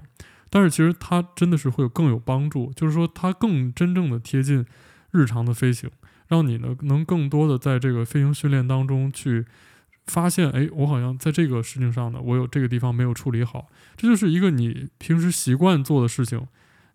[0.49, 4.65] 但是其实它真的是会有更有帮助，就是说它更真正的贴近
[5.11, 5.89] 日常的飞行，
[6.27, 9.45] 让你呢能更多的在这个飞行训练当中去
[10.05, 16.47] 发现，哎，我好像在这个事情上呢，我有这个地方没有处理好，这就是一个你平时习惯做的事情，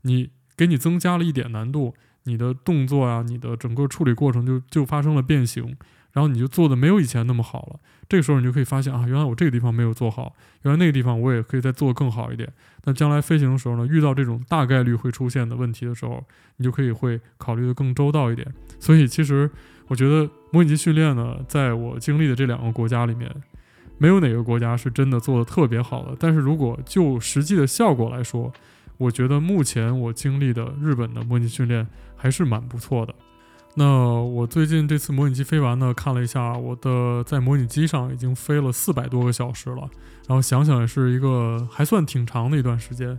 [0.03, 5.76] 你给你增加了一点难度，你的动作啊，你的整个处理过程就就发生了变形。
[6.12, 12.51] 然后你就做的没有以前那么好了，这个时候你就可以发现啊，原来我这个地方没有做好，原来那个地方我也可以再做更好一点。
[12.85, 16.25] 那将来飞行的时候呢，遇到这种大概率会出现的问题的时候，
[16.57, 18.47] 你就可以会考虑的更周到一点。
[18.81, 19.51] 所以其实
[19.89, 23.31] 我觉得模拟机训练呢，在我经历的这两个国家里面，
[23.99, 26.17] 没有哪个国家是真的做的特别好的。
[26.19, 28.51] 但是如果就实际的效果来说，
[28.97, 31.87] 我觉得目前我经历的日本的模拟训练
[32.17, 33.15] 还是蛮不错的。
[33.79, 39.89] 那我最近这次模拟机飞完呢，看了一下我的在模拟机上已经飞了四百多个小时了，
[40.26, 43.16] 然后想想也是一个还算挺长的一段时间，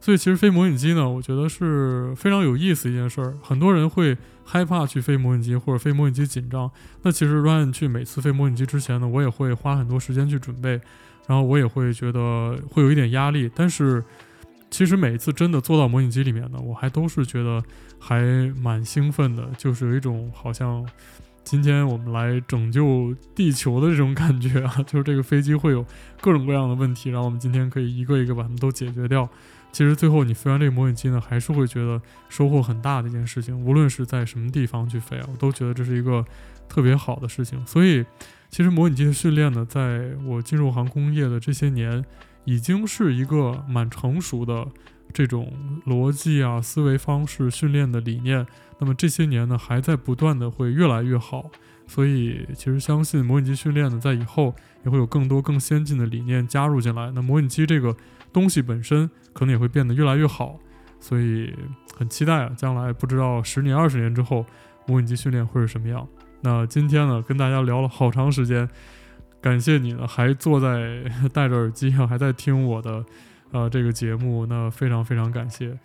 [0.00, 3.38] 所以其实飞模拟机呢，我觉得是非常有意思一件事儿。
[3.40, 6.68] 很多人会害怕去飞模拟机或者飞模拟机紧张，
[7.02, 10.80] 那其实 Ryan 去每次飞模拟机之前呢，我也会花很多时间去准备，
[11.28, 14.02] 然后我也会觉得会有一点压力，但是。
[14.70, 17.62] 其实每一次真的坐到模拟机里面呢，我还都是觉得
[17.98, 18.22] 还
[18.62, 20.88] 蛮兴奋的，就是有一种好像
[21.42, 25.84] 今天我们来拯救地球的这种感觉啊， 就是这个飞机会有
[26.20, 29.28] 各种各样的问题，然后我们今天可以一个一个把它们都解决掉。
[29.72, 36.24] 其实最后你飞完这个模拟机呢，还是会觉得收获很大的一件事情，无论是在什么地方去飞啊，我都觉得这是一个
[36.68, 37.64] 特别好的事情。
[37.66, 38.04] 所以，
[38.48, 42.04] 其实模拟机的训练呢，在我进入航空业的这些年。
[42.44, 44.66] 已经是一个蛮成熟的
[45.12, 45.52] 这种
[45.86, 48.46] 逻辑啊、思维方式训练的理念。
[48.78, 51.50] 那么这些年呢，还在不断的会越来越好。
[51.86, 57.10] 所以其实相信模拟机训练呢，在以后也会有更多更先进的理念加入进来。
[57.12, 57.94] 那模拟机这个
[58.32, 60.58] 东西本身可能也会变得越来越好。
[61.00, 61.52] 所以
[61.96, 64.46] 很期待啊，将来不知道十年、二十年之后，
[64.86, 66.06] 模拟机训练会是什么样。
[66.42, 68.68] 那今天呢，跟大家聊了好长时间。
[69.40, 73.04] 感谢你呢，还坐在 戴着耳机啊，还在听我的，
[73.52, 75.76] 呃，这个节目，那非常非常感谢。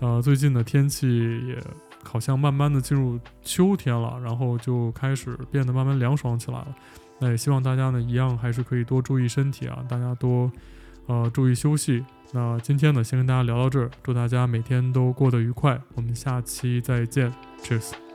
[0.00, 1.58] 呃，最近的天气也
[2.02, 6.74] 好像慢慢的进入秋天了，然后就开始变得慢慢凉爽起来了。
[7.20, 10.50] 那也希望大家呢，一样还是可以多注意身体啊，大家多
[11.06, 12.04] 呃注意休息。
[12.32, 17.32] 那今天呢，先跟大家聊到这儿，祝大家每天都过得愉快，我们下期再见
[17.62, 18.11] ，Cheers。